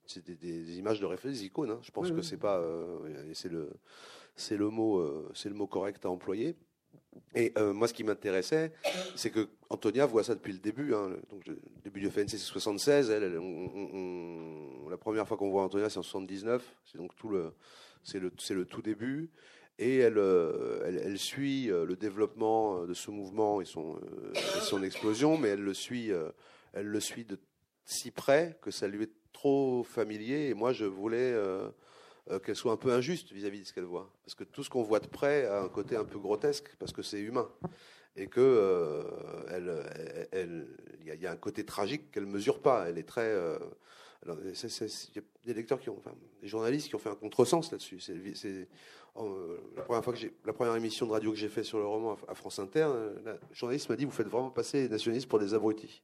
[0.06, 1.70] c'est des, images de référence, des icônes.
[1.70, 1.80] Hein.
[1.82, 2.60] Je pense que c'est pas,
[3.34, 3.70] c'est le,
[4.34, 6.56] c'est le mot, c'est le mot correct à employer.
[7.34, 8.72] Et euh, moi, ce qui m'intéressait,
[9.16, 10.94] c'est que Antonia voit ça depuis le début.
[10.94, 13.10] Hein, donc, le début du FNC, c'est 76.
[13.10, 13.40] Elle,
[14.90, 16.62] la première fois qu'on voit Antonia, c'est en 79.
[16.84, 17.52] C'est donc tout le,
[18.04, 19.30] c'est le, c'est le tout début.
[19.78, 20.18] et elle,
[20.84, 23.98] elle, suit le développement de ce mouvement et son,
[24.62, 26.10] son explosion, mais elle le suit,
[26.74, 27.38] elle le suit de
[27.86, 30.48] si près que ça lui est trop familier.
[30.48, 31.34] Et moi, je voulais
[32.44, 34.82] qu'elle soit un peu injuste vis-à-vis de ce qu'elle voit, parce que tout ce qu'on
[34.82, 37.48] voit de près a un côté un peu grotesque, parce que c'est humain
[38.16, 39.84] et que euh,
[41.00, 42.88] il y, a un côté tragique qu'elle mesure pas.
[42.88, 43.22] Elle est très.
[43.22, 43.58] Euh,
[44.26, 46.00] y a des lecteurs qui ont,
[46.40, 48.00] des journalistes qui ont fait un contresens là-dessus.
[48.00, 48.68] C'est
[49.16, 51.78] euh, la première fois que j'ai, la première émission de radio que j'ai fait sur
[51.78, 52.88] le roman à, France Inter,
[53.24, 56.02] le journaliste m'a dit vous faites vraiment passer les nationalistes pour des abrutis.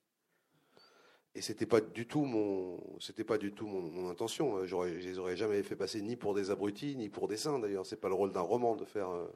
[1.39, 4.67] Et c'était pas du tout mon, c'était pas du tout mon, intention.
[4.67, 7.61] J'aurais, je les aurais jamais fait passer ni pour des abrutis, ni pour des saints.
[7.61, 9.29] D'ailleurs, c'est pas le rôle d'un roman de faire euh,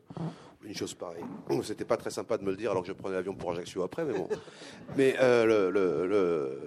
[0.65, 1.23] une chose pareille.
[1.63, 3.85] C'était pas très sympa de me le dire alors que je prenais l'avion pour Ajaccio
[3.85, 4.29] après, mais bon.
[4.97, 6.59] mais euh, le,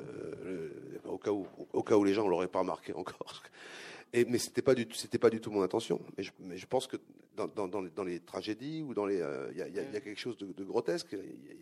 [1.04, 3.44] au cas où, au cas où les gens l'auraient pas remarqué encore.
[4.14, 6.00] Et, mais c'était pas du c'était pas du tout mon intention.
[6.18, 6.96] Mais je, mais je pense que
[7.36, 10.18] dans, dans, dans, les, tragédies ou dans les, euh, il y, a, y, a, quelque
[10.18, 11.18] chose de, de grotesque.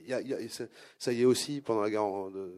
[0.05, 0.67] Y y a,
[0.99, 2.53] ça, y est aussi pendant la guerre de,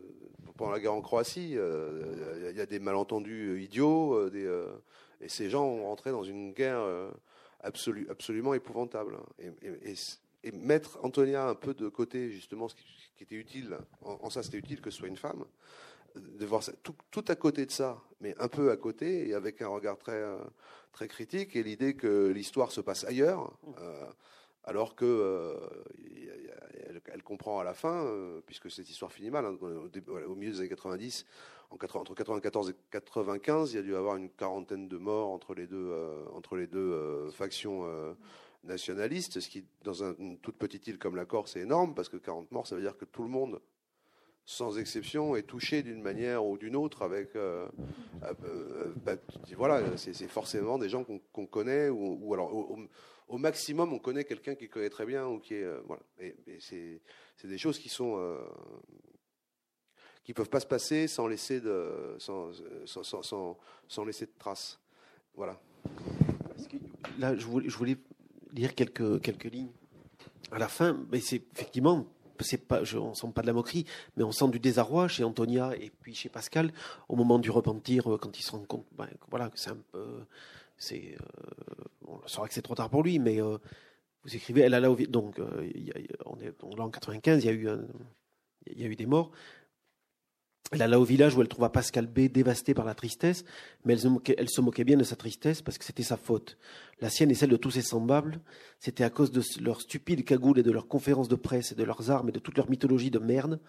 [0.58, 1.58] pendant la guerre en Croatie.
[1.58, 6.24] Euh, il y, a des malentendus idiots, euh, des, et ces gens ont rentré dans
[6.24, 6.84] une guerre
[7.62, 9.18] absolument épouvantable.
[9.40, 9.96] Et, et,
[10.44, 12.86] et, mettre Antonia un peu de côté, justement, ce qui,
[13.16, 15.46] qui était utile, en, en ça c'était utile que ce soit une femme
[16.16, 19.34] de voir ça, tout, tout, à côté de ça, mais un peu à côté et
[19.34, 20.38] avec un regard très, euh,
[20.92, 24.06] très critique et l'idée que l'histoire se passe ailleurs, euh,
[24.64, 25.58] alors que euh,
[27.12, 28.06] elle, comprend à la fin,
[28.46, 31.26] puisque cette histoire finit mal, hein, au, milieu des années 90,
[31.72, 35.56] en entre 94 et 95, il y a dû avoir une quarantaine de morts entre
[35.56, 35.94] les deux,
[36.72, 37.86] deux factions
[38.64, 42.18] nationalistes, ce qui, dans une toute petite île comme la Corse, est énorme, parce que
[42.18, 43.60] 40 morts, ça veut dire que tout le monde
[44.46, 47.36] sans exception, est touché d'une manière ou d'une autre avec.
[47.36, 47.68] Euh,
[48.24, 49.16] euh, euh, bah,
[49.58, 52.52] voilà, c'est forcément des gens qu'on connaît ou, alors
[53.28, 56.02] au, maximum on connaît quelqu'un qui connaît très bien ou qui est voilà.
[56.20, 58.38] Et, c'est des choses qui sont
[60.24, 62.52] qui peuvent pas se passer sans laisser de sans,
[62.86, 63.58] sans, sans,
[63.88, 64.80] sans laisser de traces.
[65.36, 65.60] Voilà.
[67.20, 67.98] Là, je voulais,
[68.54, 69.72] lire quelques quelques lignes
[70.52, 72.08] à la fin, mais c'est effectivement
[72.40, 73.86] c'est pas, on sent pas de la moquerie,
[74.18, 76.72] mais on sent du désarroi chez Antonia et puis chez Pascal
[77.08, 80.26] au moment du repentir, euh, quand ils se rendent compte, ben, voilà, c'est un peu,
[80.78, 83.58] c'est, euh, on saura que c'est trop tard pour lui, mais euh,
[84.24, 85.44] vous écrivez, elle a là, donc, a,
[86.26, 87.70] on est donc là en 95, il y a eu,
[88.68, 89.32] il y a eu des morts,
[90.72, 93.46] elle alla au village où elle trouva Pascal B dévasté par la tristesse,
[93.84, 96.58] mais elle se, moquait, bien de sa tristesse parce que c'était sa faute.
[97.02, 98.40] La sienne et celle de tous ses semblables,
[98.80, 101.84] c'était à cause de leurs stupides cagoules et de leurs conférences de presse et de
[101.84, 103.60] leurs armes et de toute leur mythologie de merde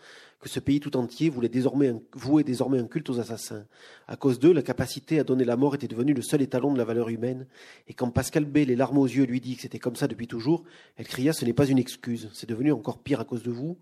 [0.40, 3.66] que ce pays tout entier voulait désormais vouer désormais un culte aux assassins.
[4.08, 6.78] À cause d'eux, la capacité à donner la mort était devenue le seul étalon de
[6.78, 7.46] la valeur humaine.
[7.88, 10.28] Et quand Pascal B, les larmes aux yeux, lui dit que c'était comme ça depuis
[10.28, 10.64] toujours,
[10.96, 13.76] elle cria ce n'est pas une excuse, c'est devenu encore pire à cause de vous,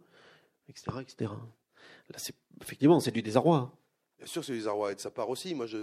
[0.69, 1.31] etc., etc.
[2.11, 2.19] Là,
[2.61, 3.57] effectivement, c'est du désarroi.
[3.57, 3.73] Hein.
[4.19, 5.55] Bien sûr, c'est du désarroi et de sa part aussi.
[5.55, 5.79] Moi, je,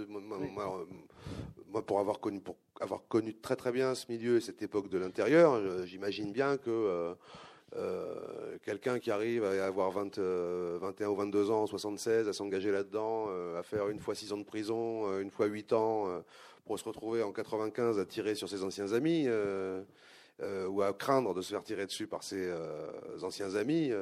[1.72, 4.88] moi, pour avoir connu, pour avoir connu très très bien ce milieu et cette époque
[4.88, 7.14] de l'intérieur, j'imagine bien que euh,
[7.76, 12.70] euh, quelqu'un qui arrive à avoir 20, 21 euh, ou 22 ans, 76, à s'engager
[12.70, 16.22] là-dedans, à faire une fois 6 ans de prison, une fois 8 ans,
[16.64, 19.28] pour se retrouver en 95 à tirer sur ses anciens amis.
[20.68, 22.52] ou à craindre de se faire tirer dessus par ses
[23.22, 23.92] anciens amis,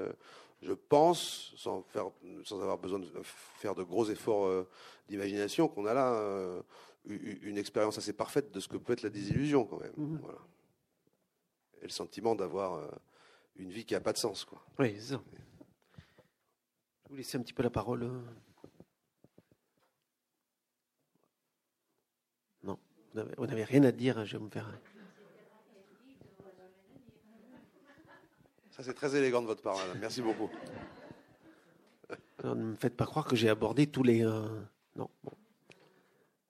[0.62, 2.10] je pense, sans, faire,
[2.44, 4.68] sans avoir besoin de faire de gros efforts euh,
[5.08, 6.62] d'imagination, qu'on a là euh,
[7.04, 9.94] une expérience assez parfaite de ce que peut être la désillusion quand même.
[9.96, 10.18] Mhm.
[10.22, 10.38] Voilà.
[11.80, 12.88] Et le sentiment d'avoir euh,
[13.56, 14.44] une vie qui n'a pas de sens.
[14.44, 14.62] Quoi.
[14.78, 15.22] Oui, c'est ça.
[17.04, 18.10] Je vous laisser un petit peu la parole.
[22.62, 22.78] Non,
[23.14, 24.70] vous n'avez rien à dire, je vais me faire.
[28.82, 30.50] C'est très élégant de votre part, Merci beaucoup.
[32.44, 34.48] ne me faites pas croire que j'ai abordé tous les, euh,
[34.96, 35.08] non,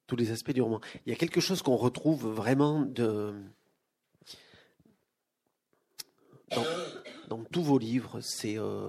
[0.06, 0.80] tous les aspects du roman.
[1.06, 3.34] Il y a quelque chose qu'on retrouve vraiment de,
[7.50, 8.88] tous vos livres, c'est euh,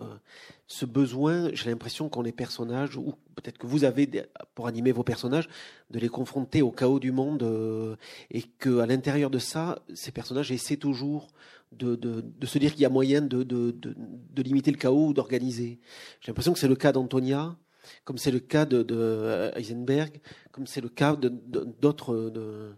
[0.67, 4.09] ce besoin, j'ai l'impression qu'ont les personnages, ou peut-être que vous avez,
[4.55, 5.47] pour animer vos personnages,
[5.89, 7.95] de les confronter au chaos du monde, euh,
[8.29, 11.27] et qu'à l'intérieur de ça, ces personnages essaient toujours
[11.71, 15.79] de, de, se dire qu'il y a moyen de, de limiter le chaos ou d'organiser.
[16.19, 17.55] J'ai l'impression que c'est le cas d'Antonia,
[18.03, 20.19] comme c'est le cas de, de Heisenberg,
[20.51, 22.13] comme c'est le cas d'autres...
[22.13, 22.73] Euh,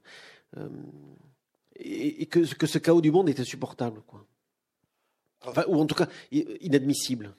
[1.76, 4.02] et, que, que ce chaos du monde est insupportable.
[4.06, 4.28] Quoi
[5.68, 7.36] ou en tout cas, inadmissible.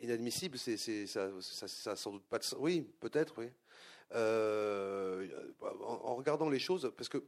[0.00, 0.76] Inadmissible, c'est,
[1.06, 3.46] ça, ça, sans doute pas de Oui, peut-être, oui.
[4.14, 5.26] Euh,
[5.60, 7.22] en, regardant les choses, parce que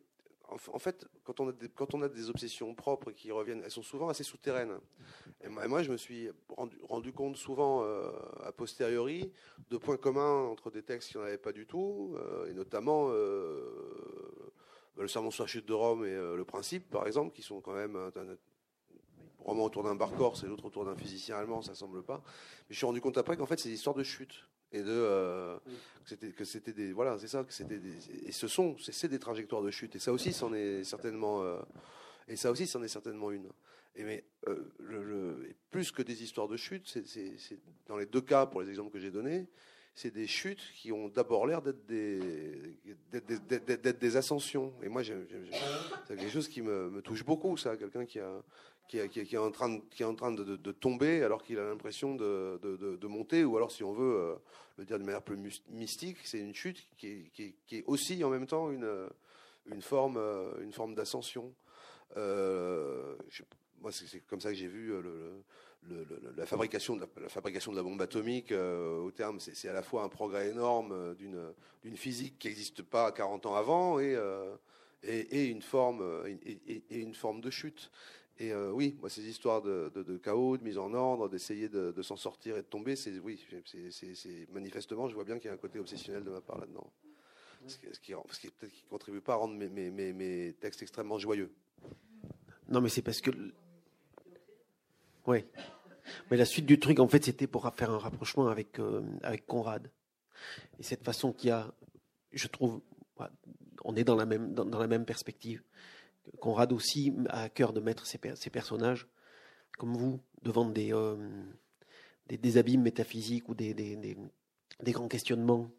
[0.72, 4.78] en, fait, quand on, a des, obsessions propres qui reviennent, elles sont souvent assez souterraines.
[5.44, 6.28] Et moi, je me suis
[6.88, 8.10] rendu, compte souvent, euh,
[8.44, 9.32] a posteriori,
[9.70, 13.08] de points communs entre des textes qui n'en avaient pas du tout, euh, et notamment
[13.10, 14.52] euh,
[14.98, 17.74] le Sermon sur la chute de Rome et le Principe, par exemple, qui sont quand
[17.74, 18.10] même
[19.44, 22.22] roman autour d'un bar corse et l'autre autour d'un physicien allemand, ça semble pas.
[22.24, 24.88] Mais je suis rendu compte après qu'en fait, c'est des histoires de chute et de
[24.88, 25.58] euh,
[26.36, 27.92] que c'était des voilà c'est ça que c'était des,
[28.26, 31.58] et ce sont c'est des trajectoires de chute et ça aussi c'en est certainement euh,
[32.28, 33.48] et ça aussi c'en est certainement une
[33.96, 38.46] et mais euh, le, plus que des histoires de chute c'est dans les deux cas
[38.46, 39.48] pour les exemples que j'ai donnés
[39.94, 42.76] c'est des chutes qui ont d'abord l'air d'être des,
[43.10, 44.72] d'être des ascensions.
[44.82, 47.76] Et moi, c'est quelque chose qui me, me touche beaucoup, ça.
[47.76, 48.42] Quelqu'un qui a,
[48.90, 49.68] qui, est en train
[50.32, 54.34] de, tomber alors qu'il a l'impression de, monter, ou alors si on veut euh,
[54.78, 55.36] le dire de manière plus
[55.68, 57.32] mystique, c'est une chute qui
[57.70, 59.08] est, aussi en même temps une, euh,
[59.66, 61.52] une forme d'ascension.
[62.16, 63.14] Euh,
[63.80, 64.92] moi, c'est comme ça que j'ai vu
[66.36, 68.52] la, fabrication de la, bombe atomique.
[68.52, 73.46] au terme, c'est à la fois un progrès énorme d'une physique qui n'existe pas 40
[73.46, 74.16] ans avant et,
[75.04, 77.92] une forme de chute.
[78.40, 82.16] Et euh, oui, moi, ces histoires de, chaos, de mise en ordre, d'essayer de, s'en
[82.16, 83.38] sortir et de tomber, c'est oui,
[83.90, 86.90] c'est manifestement, je vois bien qu'il y a un côté obsessionnel de ma part là-dedans.
[87.66, 91.52] Ce qui, peut-être qui contribue pas à rendre mes, mes, textes extrêmement joyeux.
[92.68, 93.30] Non, mais c'est parce que.
[95.26, 95.44] Oui.
[96.30, 99.46] Mais la suite du truc, en fait, c'était pour faire un rapprochement avec, euh, avec
[99.46, 99.90] Conrad.
[100.78, 101.70] Et cette façon qu'il y a,
[102.32, 102.80] je trouve,
[103.84, 105.62] on est dans la même, dans la même perspective.
[106.38, 109.08] Conrad aussi a à cœur de mettre ses, personnages,
[109.78, 111.16] comme vous, devant des, euh,
[112.28, 115.70] des, abîmes métaphysiques ou des, des, grands questionnements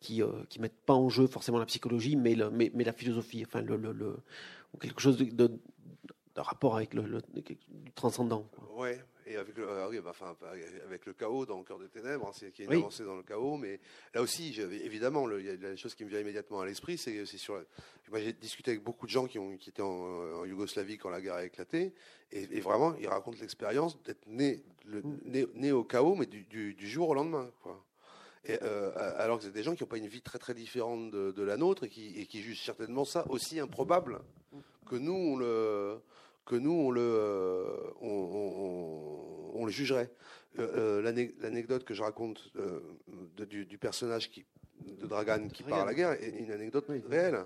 [0.00, 3.60] qui ne euh, mettent pas en jeu forcément la psychologie, mais, mais, la philosophie, enfin
[3.60, 4.16] le, le,
[4.74, 5.60] ou quelque chose de,
[6.36, 7.20] rapport avec le,
[7.94, 8.48] transcendant.
[8.76, 8.90] Oui,
[9.28, 10.36] et avec le, ah bah, enfin,
[10.86, 13.16] avec le chaos dans le cœur des ténèbres, hein, c'est qui est une avancée dans
[13.16, 13.78] le chaos, mais
[14.14, 17.24] là aussi, évidemment, il y a la chose qui me vient immédiatement à l'esprit, c'est
[17.26, 17.62] sur.
[18.10, 21.20] Moi, j'ai discuté avec beaucoup de gens qui, ont, qui étaient en, Yougoslavie quand la
[21.20, 21.92] guerre a éclaté,
[22.32, 25.44] et, vraiment, ils racontent l'expérience d'être né, mm.
[25.54, 27.84] né, au chaos, mais du, jour au lendemain, quoi.
[28.44, 31.10] Et, euh, alors que c'est des gens qui n'ont pas une vie très très différente
[31.10, 34.20] de, la nôtre et qui, et qui jugent certainement ça aussi improbable
[34.88, 36.00] que nous on le
[36.48, 37.64] que nous, on le, euh,
[38.00, 40.10] on, le jugerait.
[40.58, 42.50] Euh, euh, l'anecdote que je raconte
[43.36, 44.46] du, personnage qui,
[44.80, 47.44] de Dragan qui part à la guerre est une anecdote réelle.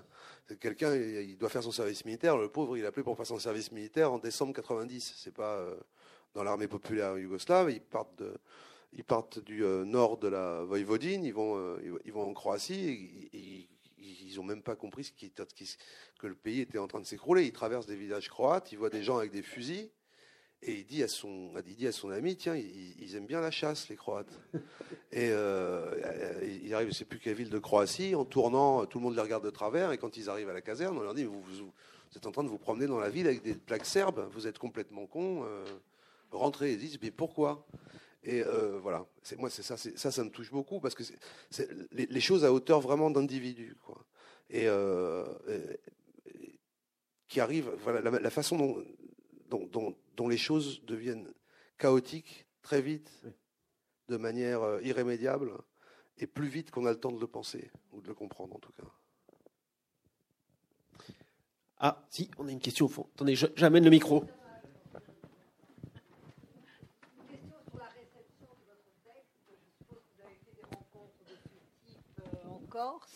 [0.59, 2.37] Quelqu'un, il doit faire son service militaire.
[2.37, 5.15] Le pauvre, il a appelé pour faire son service militaire en décembre 90.
[5.17, 5.67] C'est pas
[6.33, 7.71] dans l'armée populaire yougoslave.
[7.71, 8.33] Ils partent de,
[8.93, 13.67] ils partent du nord de la Voïvodine, ils vont, ils vont en Croatie, et,
[14.03, 17.45] ils n'ont même pas compris ce qui, que le pays était en train de s'écrouler.
[17.45, 19.89] Ils traversent des villages croates, ils voient des gens avec des fusils,
[20.65, 23.51] et il dit à son, il dit à son ami, tiens, ils, aiment bien la
[23.51, 24.39] chasse, les Croates.
[25.11, 28.97] Et euh, il arrive, je ne sais plus quelle ville de Croatie, en tournant, tout
[28.97, 31.13] le monde les regarde de travers, et quand ils arrivent à la caserne, on leur
[31.13, 31.71] dit, vous, vous,
[32.15, 34.57] êtes en train de vous promener dans la ville avec des plaques serbes, vous êtes
[34.57, 35.65] complètement cons, euh,
[36.31, 36.71] rentrez.
[36.71, 37.67] Ils disent, mais pourquoi?
[38.23, 41.03] Et euh, voilà, c'est moi, c'est ça, ça, ça me touche beaucoup parce que
[41.49, 44.05] c'est les, choses à hauteur vraiment d'individu, quoi.
[44.49, 45.25] Et, euh,
[47.27, 48.83] qui arrive, voilà, la, façon
[49.49, 51.27] dont, dont, les choses deviennent
[51.77, 53.11] chaotiques très vite,
[54.07, 55.51] de manière euh, irrémédiable,
[56.17, 58.59] et plus vite qu'on a le temps de le penser ou de le comprendre en
[58.59, 58.83] tout cas.
[61.79, 63.07] Ah, si, on a une question au fond.
[63.15, 64.23] Attendez, j'amène le micro.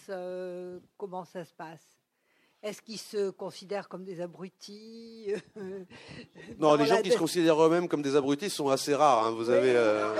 [0.10, 1.86] Euh, comment ça se passe?
[2.64, 5.34] Est-ce qu'ils se considèrent comme des abrutis?
[6.60, 9.28] Non, les gens qui se considèrent eux-mêmes comme des abrutis sont assez rares.
[9.28, 9.32] Hein.
[9.32, 10.12] Vous, avez, euh,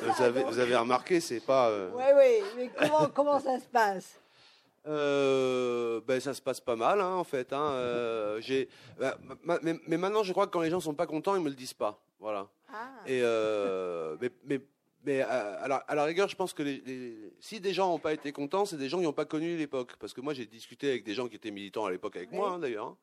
[0.00, 1.70] vous, avez, vous, avez, remarqué, c'est pas.
[1.70, 4.18] Oui, euh, oui, mais comment, comment ça se passe?
[4.84, 7.52] Ben, ça se passe pas mal hein, en fait.
[7.52, 8.36] Hein.
[8.40, 8.68] j'ai,
[8.98, 9.16] bah,
[9.62, 11.74] mais, maintenant, je crois que quand les gens sont pas contents, ils me le disent
[11.74, 12.00] pas.
[12.18, 12.48] Voilà.
[12.72, 12.88] Ah.
[13.06, 13.20] Et
[14.20, 14.60] mais, mais,
[15.04, 16.62] mais euh, à, la, rigueur, je pense que
[17.40, 19.96] si des gens n'ont pas été contents, c'est des gens qui n'ont pas connu l'époque.
[19.98, 22.50] Parce que moi, j'ai discuté avec des gens qui étaient militants à l'époque avec moi,
[22.50, 22.86] hein, d'ailleurs.
[22.86, 22.96] Hein.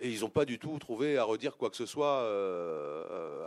[0.00, 3.44] Et ils n'ont pas du tout trouvé à redire quoi que ce soit euh,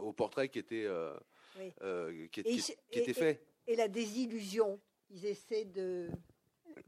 [0.00, 1.14] au portrait qui était, euh,
[2.32, 2.40] qui,
[2.92, 3.40] était fait.
[3.66, 4.78] Et la désillusion,
[5.10, 6.10] ils essaient de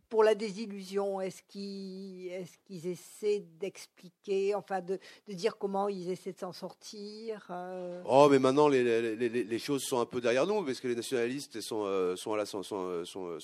[0.09, 6.53] pour la désillusion, est-ce qu'ils essaient d'expliquer, enfin de, dire comment ils essaient de s'en
[6.53, 8.03] sortir euh?
[8.07, 11.85] Oh, mais maintenant les, choses sont un peu derrière nous, parce que les nationalistes sont,
[11.87, 12.17] euh,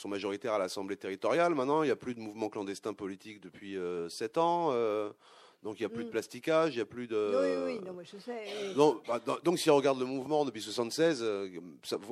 [0.06, 1.54] majoritaires à l'Assemblée territoriale.
[1.54, 4.72] Maintenant, il n'y a plus de mouvement clandestin politique depuis euh, sept ans.
[5.64, 6.12] Donc il n'y a plus de mm.
[6.12, 7.16] plasticage, il n'y a plus de.
[7.16, 8.74] Oui, oui, non, moi je sais.
[9.08, 11.48] Bah, donc si on regarde le mouvement depuis 76, euh,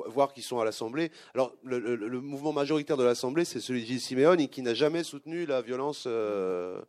[0.06, 1.10] voir qu'ils sont à l'Assemblée.
[1.34, 5.44] Alors le, mouvement majoritaire de l'Assemblée, c'est celui de Gilles Simeone qui n'a jamais soutenu
[5.44, 6.04] la violence.
[6.06, 6.80] Euh,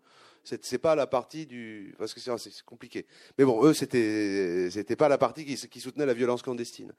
[0.44, 3.06] c'est pas la partie du parce que c'est compliqué.
[3.38, 6.91] Mais bon, eux c'était c'était pas la partie qui, soutenait la violence clandestine.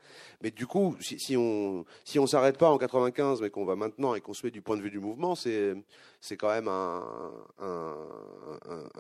[0.43, 4.15] Mais du coup, si, on si on s'arrête pas en 95, mais qu'on va maintenant
[4.15, 5.75] et qu'on se met du point de vue du mouvement, c'est
[6.21, 7.03] c'est quand même un,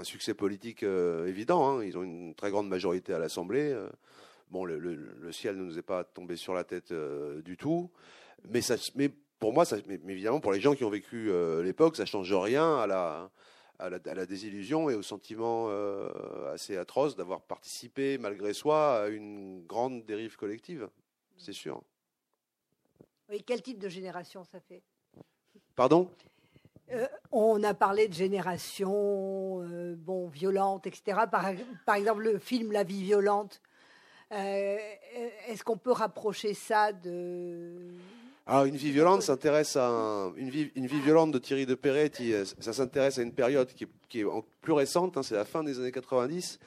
[0.02, 1.66] succès politique euh, évident.
[1.66, 1.84] Hein.
[1.84, 3.72] Ils ont une très grande majorité à l'Assemblée.
[3.72, 3.88] Euh.
[4.50, 7.90] Bon, le, ciel ne nous est pas tombé sur la tête euh, du tout,
[8.50, 11.30] mais ça, mais pour moi, mais, évidemment, pour les gens qui ont vécu
[11.62, 13.30] l'époque, ça change rien à la
[13.78, 19.64] à la, désillusion et au sentiment euh, assez atroce d'avoir participé, malgré soi, à une
[19.66, 20.88] grande dérive collective.
[21.36, 21.82] C'est sûr.
[23.28, 24.82] Oui, quel type de génération ça fait?
[25.74, 26.08] Pardon?
[26.92, 31.22] Euh, on a parlé de génération euh, bon, violente, etc.
[31.30, 31.50] Par,
[31.86, 33.60] par, exemple, le film La vie violente.
[34.30, 37.94] Est-ce qu'on peut rapprocher ça de,
[38.46, 42.12] alors, une vie violente s'intéresse à une, vie, violente de Thierry de Perret.
[42.20, 44.26] Euh, ça s'intéresse à une période qui est,
[44.60, 45.16] plus récente.
[45.16, 46.58] Hein, c'est la fin des années 90.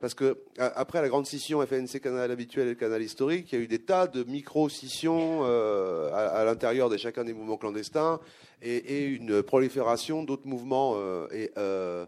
[0.00, 3.64] Parce que après la grande scission FNC canal habituel et canal historique, il y a
[3.64, 8.20] eu des tas de micro-scissions euh, à, l'intérieur de chacun des mouvements clandestins
[8.60, 10.96] et, une prolifération d'autres mouvements.
[10.96, 12.06] Euh,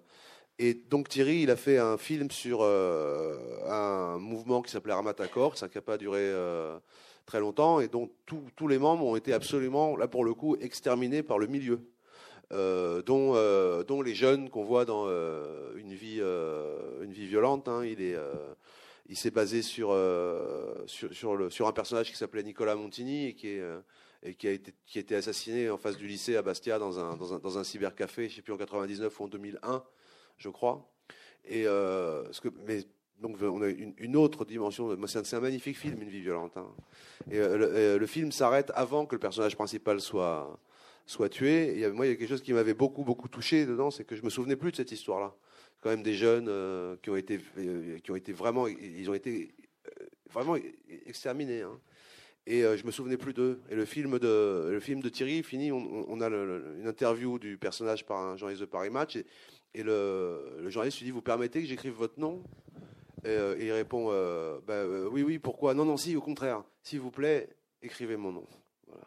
[0.59, 5.69] et, donc Thierry, il a fait un film sur un mouvement qui s'appelait Armatacor, ça
[5.69, 6.31] qui n'a pas duré
[7.27, 11.23] très longtemps et dont tous les membres ont été absolument, là pour le coup, exterminés
[11.23, 11.81] par le milieu.
[12.53, 17.69] Euh, dont, euh, dont les jeunes qu'on voit dans euh, une, vie, une vie violente.
[17.69, 18.17] Hein, il est,
[19.09, 19.97] il s'est basé sur,
[20.87, 23.63] sur, un personnage qui s'appelait Nicolas Montini et qui, est,
[24.23, 26.99] et qui, a été, qui a été assassiné en face du lycée à Bastia dans
[26.99, 29.85] un, dans un, dans un cybercafé, je ne sais plus en 99 ou en 2001,
[30.39, 30.89] je crois.
[31.45, 32.85] Et, ce que, mais
[33.21, 34.97] donc on a une, autre dimension.
[35.07, 36.57] C'est un, magnifique film, Une vie violente.
[36.57, 36.67] Hein.
[37.31, 40.59] Et euh, euh, le, film s'arrête avant que le personnage principal soit,
[41.07, 41.81] soit tué.
[41.81, 44.17] Et moi, il y a quelque chose qui m'avait beaucoup, beaucoup touché dedans, c'est que
[44.17, 45.35] je me souvenais plus de cette histoire-là.
[45.81, 47.41] Quand même des jeunes euh, qui ont été,
[48.03, 49.55] qui ont été vraiment, ils ont été
[50.31, 50.57] vraiment
[51.07, 51.63] exterminés.
[51.63, 51.79] Hein.
[52.49, 53.61] Et je me souvenais plus d'eux.
[53.71, 58.07] Et le film de, le film de Thierry finit, on, a une interview du personnage
[58.07, 59.17] par un journaliste de Paris Match.
[59.17, 59.27] Et,
[59.75, 62.45] et le, le, journaliste lui dit Vous permettez que j'écrive votre nom?
[63.27, 65.75] Euh, et, il répond euh, bah, euh, Oui, oui, pourquoi?
[65.75, 66.63] Non, non, si, au contraire.
[66.83, 67.49] S'il vous plaît,
[67.83, 68.47] écrivez mon nom.
[68.87, 69.05] Voilà.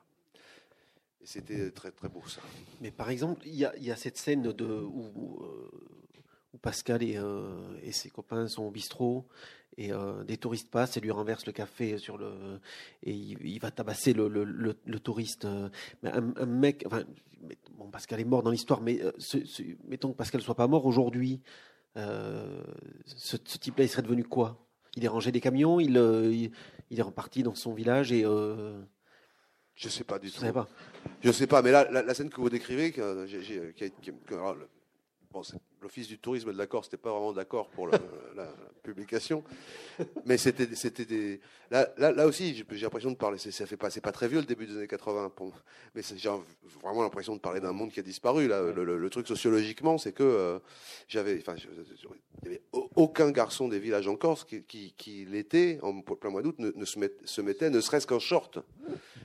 [1.21, 2.41] Et c'était très, très beau, ça.
[2.81, 5.39] Mais par exemple, il y a, cette scène de, où,
[6.53, 7.19] où Pascal et,
[7.83, 9.25] et, ses copains sont au bistrot
[9.77, 9.91] et
[10.27, 12.59] des touristes passent et lui renversent le café sur le
[13.03, 15.47] et il, va tabasser le, le, le, touriste.
[16.03, 17.03] Mais un, mec, enfin,
[17.77, 18.99] bon, Pascal est mort dans l'histoire, mais
[19.87, 21.39] mettons que Pascal soit pas mort aujourd'hui,
[21.97, 22.63] euh,
[23.05, 24.65] ce, type-là, il serait devenu quoi?
[24.95, 26.31] Il est rangé des camions, il, euh,
[26.89, 28.25] il, est reparti dans son village et.
[28.25, 28.81] Euh,
[29.75, 30.41] je sais pas du tout.
[30.51, 30.67] Pas.
[31.21, 33.01] Je sais pas, mais là, la, scène que vous décrivez, qui,
[35.31, 35.41] bon,
[35.81, 37.87] l'Office du tourisme de la Corse n'était pas vraiment d'accord pour
[38.35, 38.49] la,
[38.83, 39.43] publication,
[40.25, 40.65] mais c'était,
[41.05, 41.39] des.
[41.69, 43.37] Là, là, aussi, j'ai, l'impression de parler.
[43.37, 45.31] Ça fait pas, c'est pas très vieux le début des années 80,
[45.93, 46.29] mais j'ai
[46.81, 48.47] vraiment l'impression de parler d'un monde qui a disparu.
[48.47, 50.59] Là, le, truc sociologiquement, c'est que euh,
[51.07, 52.61] j'avais, enfin, il n'y avait
[52.95, 56.99] aucun garçon des villages en Corse qui, qui, l'été, en plein mois d'août, ne, se,
[57.25, 58.59] se, mettait, ne serait-ce qu'en short.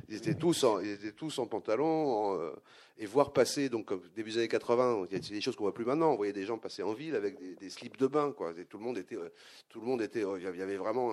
[0.09, 2.38] Ils étaient tous en, ils étaient tous en pantalon.
[2.38, 2.50] Euh,
[2.98, 5.74] et voir passer, donc début des années 80, il y a des choses qu'on voit
[5.74, 6.12] plus maintenant.
[6.12, 8.53] On voyait des gens passer en ville avec des, slips de bain, quoi.
[8.68, 9.32] tout le monde était, euh,
[9.68, 11.12] tout le monde était, euh, il y avait vraiment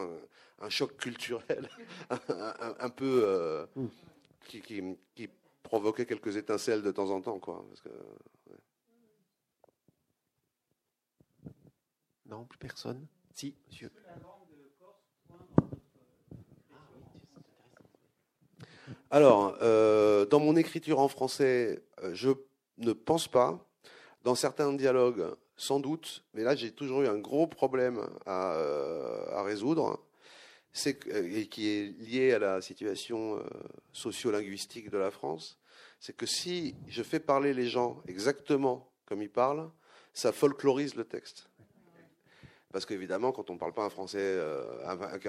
[0.59, 1.69] un, choc culturel,
[2.09, 3.87] un, peu euh, mm.
[4.47, 5.29] qui,
[5.63, 7.65] provoquait quelques étincelles de temps en temps, quoi.
[12.25, 13.05] Non, plus personne.
[13.33, 13.91] Si, monsieur.
[19.09, 22.31] Alors, euh, dans mon écriture en français, je
[22.77, 23.59] ne pense pas.
[24.23, 25.25] Dans certains dialogues,
[25.57, 29.99] sans doute, mais là j'ai toujours eu un gros problème à, euh, résoudre,
[30.85, 33.43] et qui est lié à la situation
[33.91, 35.59] sociolinguistique de la France.
[35.99, 39.69] C'est que si je fais parler les gens exactement comme ils parlent,
[40.13, 41.49] ça folklorise le texte.
[42.71, 44.63] Parce qu'évidemment, quand on parle pas un français, euh,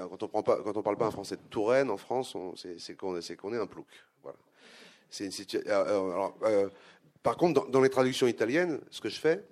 [0.09, 2.37] quand on parle pas un français de Touraine en France,
[2.77, 3.87] c'est qu'on est, un plouc.
[4.21, 4.37] Voilà.
[5.09, 5.69] C'est une situation.
[5.69, 6.69] Euh, euh,
[7.23, 9.43] par contre, dans, les traductions italiennes, ce que je fais,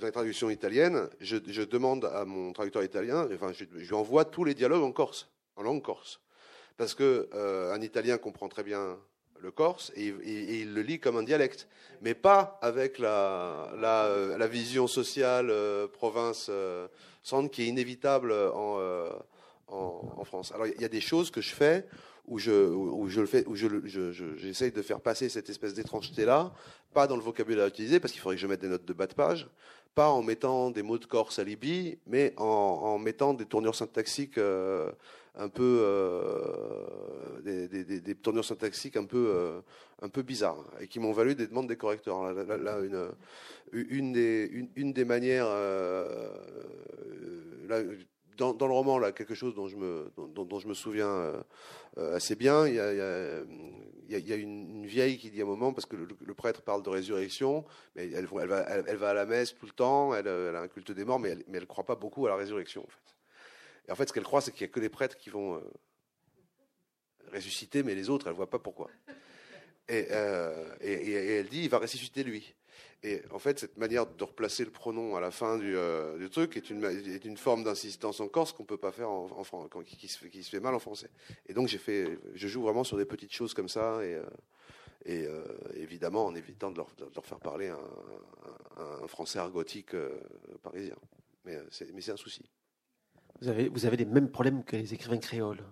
[0.00, 4.42] dans les traductions italiennes, je, demande à mon traducteur italien, enfin, je, lui envoie tous
[4.42, 6.20] les dialogues en corse, en langue corse,
[6.76, 7.28] parce que
[7.72, 8.98] un Italien comprend très bien
[9.40, 10.06] le corse et,
[10.60, 11.68] il le lit comme un dialecte,
[12.02, 15.52] mais pas avec la, la, vision sociale
[15.92, 16.50] province
[17.22, 20.50] centre qui est inévitable en, France.
[20.52, 21.86] Alors il y a des choses que je fais
[22.26, 23.68] où je, où je le fais, où je,
[24.36, 26.52] j'essaye de faire passer cette espèce d'étrangeté-là,
[26.92, 29.06] pas dans le vocabulaire utilisé, parce qu'il faudrait que je mette des notes de bas
[29.06, 29.48] de page,
[29.94, 34.38] pas en mettant des mots de Corse à Libye, mais en, mettant des tournures syntaxiques
[34.38, 34.90] euh,
[35.36, 39.60] un peu, euh, des, tournures syntaxiques un peu, euh,
[40.02, 42.32] un peu bizarres, et qui m'ont valu des demandes des correcteurs.
[42.32, 42.78] Là,
[43.72, 45.48] une, des, une, des manières,
[48.36, 51.42] dans, le roman, là, quelque chose dont je me, souviens euh,
[51.98, 55.96] euh, assez bien, il y a, une, vieille qui dit à un moment, parce que
[55.96, 57.64] le, prêtre parle de résurrection,
[57.94, 61.18] mais elle, va, à la messe tout le temps, elle, a un culte des morts,
[61.18, 62.82] mais elle ne croit pas beaucoup à la résurrection.
[62.82, 63.16] En fait.
[63.88, 65.56] Et en fait, ce qu'elle croit, c'est qu'il n'y a que les prêtres qui vont
[65.56, 65.60] euh,
[67.32, 68.90] ressusciter, mais les autres, elle ne voit pas pourquoi.
[69.88, 72.54] Et, elle dit, il va ressusciter lui.
[73.02, 76.56] Et en fait, cette manière de replacer le pronom à la fin du, euh, truc
[76.56, 80.60] est une, forme d'insistance en corse qu'on peut pas faire en, en, qui, se fait,
[80.60, 81.10] mal en français.
[81.46, 84.24] Et donc, j'ai fait, je joue vraiment sur des petites choses comme ça, et, euh,
[85.08, 85.44] euh,
[85.74, 86.88] évidemment en évitant de leur,
[87.24, 87.78] faire parler un,
[89.02, 89.94] un, français argotique
[90.62, 90.96] parisien.
[91.44, 92.42] Mais c'est un souci.
[93.40, 95.62] Vous avez, vous avez les mêmes problèmes que les écrivains créoles.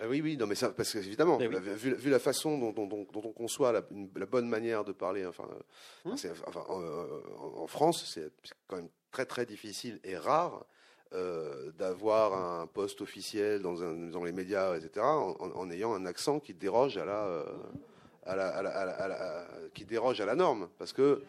[0.00, 3.72] Euh, oui, oui, non, mais ça, parce qu'évidemment, eh vu, la façon dont, on conçoit
[3.72, 3.80] la,
[4.26, 5.48] bonne manière de parler, enfin,
[6.04, 6.14] hum.
[6.24, 7.20] euh,
[7.56, 8.30] en, France, c'est
[8.66, 10.66] quand même très très difficile et rare
[11.14, 16.52] euh, d'avoir un poste officiel dans, dans, les médias, etc., en, ayant un accent qui
[16.52, 17.46] déroge à la,
[18.26, 21.22] à la, qui déroge à la norme, parce que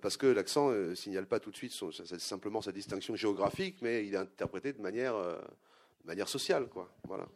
[0.00, 1.72] parce que l'accent ne signale pas tout de suite
[2.18, 6.88] simplement sa distinction géographique, mais il est interprété de manière, de manière sociale, quoi.
[7.08, 7.26] Voilà.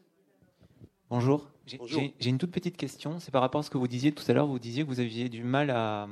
[1.10, 1.50] Bonjour.
[1.66, 3.18] J'ai une toute petite question.
[3.18, 4.46] C'est par rapport à ce que vous disiez tout à l'heure.
[4.46, 6.08] Vous disiez que vous aviez du mal à,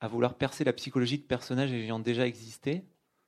[0.00, 2.82] à vouloir percer la psychologie de personnages ayant déjà existé.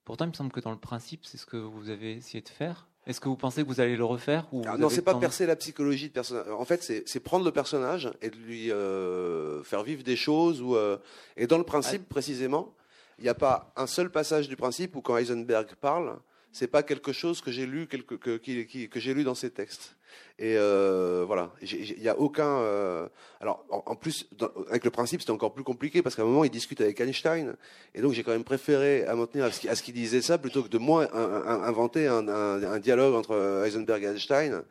[0.04, 2.48] Pourtant, il me semble que dans le principe, c'est ce que vous avez essayé de
[2.48, 2.88] faire.
[3.06, 5.46] Est-ce que vous pensez que vous allez le refaire ou ah Non, c'est pas percer
[5.46, 6.48] la psychologie de personnage.
[6.50, 10.60] En fait, c'est prendre le personnage et de lui euh, faire vivre des choses.
[10.60, 10.98] Ou, euh,
[11.36, 12.74] et dans le principe, précisément,
[13.18, 16.18] il n'y a pas un seul passage du principe où quand Heisenberg parle,
[16.52, 19.96] c'est pas quelque chose que j'ai lu, que, j'ai lu dans ses textes.
[20.38, 22.58] Et euh, voilà, il n'y a aucun.
[22.58, 23.08] Euh,
[23.40, 24.28] alors, en, plus,
[24.68, 27.56] avec le principe, c'était encore plus compliqué parce qu'à un moment, il discute avec Einstein,
[27.94, 30.68] et donc j'ai quand même préféré à maintenir à ce qu'il disait ça plutôt que
[30.68, 34.62] de moi inventer un, dialogue entre Heisenberg et Einstein,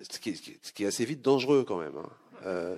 [0.00, 1.96] ce qui, est assez vite dangereux quand même.
[1.96, 2.08] Hein.
[2.46, 2.76] Euh,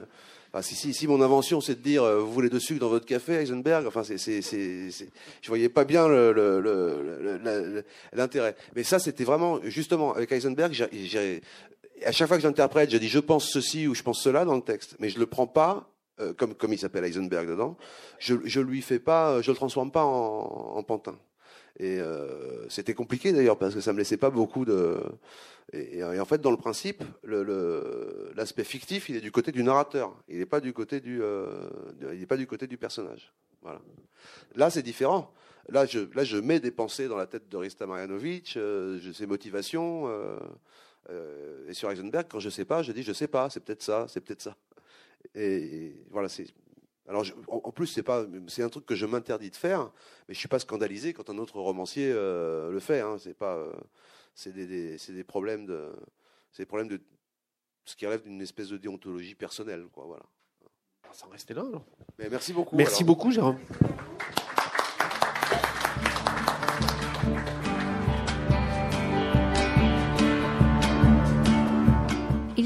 [0.63, 3.87] si, si, mon invention c'est de dire vous voulez de sucre dans votre café, Heisenberg,
[3.87, 4.91] enfin, c'est, c'est, c'est,
[5.43, 6.09] je voyais pas bien
[8.13, 8.57] l'intérêt.
[8.75, 11.43] Mais ça, c'était vraiment justement avec Heisenberg, j'ai,
[12.05, 14.57] à chaque fois que j'interprète, je dis je pense ceci ou je pense cela dans
[14.57, 15.89] le texte, mais je le prends pas
[16.21, 17.77] euh, comme comme il s'appelle Heisenberg dedans.
[18.19, 21.17] Je je lui fais pas, je le transforme pas en pantin.
[21.79, 24.97] Et euh, c'était compliqué d'ailleurs parce que ça me laissait pas beaucoup de.
[25.73, 30.15] Et, en fait, dans le principe, l'aspect fictif, il est du côté du narrateur.
[30.29, 31.69] Il n'est pas du côté du, euh,
[32.13, 33.33] il n'est pas du côté du personnage.
[33.63, 33.81] Voilà.
[34.55, 35.33] Là, c'est différent.
[35.71, 39.27] Là je, là, je mets des pensées dans la tête de Rista Marjanovic, euh, ses
[39.27, 40.05] motivations.
[41.11, 43.83] Euh, et sur Heisenberg, quand je sais pas, je dis je sais pas, c'est peut-être
[43.83, 44.57] ça, c'est peut-être ça.
[45.35, 46.47] Et, voilà, c'est.
[47.09, 49.91] Alors, en, plus, c'est pas, c'est un truc que je m'interdis de faire,
[50.27, 53.01] mais je suis pas scandalisé quand un autre romancier euh, le fait.
[53.01, 53.73] Hein, c'est pas, euh,
[54.35, 55.93] c'est des, c'est des problèmes de,
[56.51, 57.01] c'est des problèmes de
[57.85, 60.07] ce qui relève d'une espèce de déontologie personnelle, quoi.
[60.07, 60.23] Voilà.
[61.13, 61.65] Ça en restait là.
[61.69, 61.85] Alors.
[62.19, 62.75] Mais merci beaucoup.
[62.75, 63.59] Merci beaucoup, Jérôme.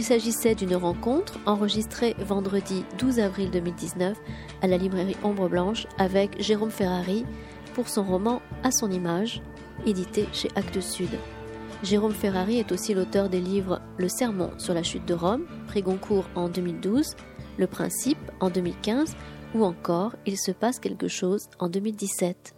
[0.08, 4.16] S'agissait d'une rencontre enregistrée vendredi 12 avril 2019
[4.62, 7.26] à la librairie Ombre Blanche avec Jérôme Ferrari
[7.74, 9.42] pour son roman À son image,
[9.84, 11.10] édité chez Actes Sud.
[11.82, 15.82] Jérôme Ferrari est aussi l'auteur des livres Le Sermon sur la chute de Rome, prix
[15.82, 17.14] Goncourt en 2012,
[17.58, 19.14] Le Principe en 2015
[19.54, 22.54] ou encore Il se passe quelque chose en 2017.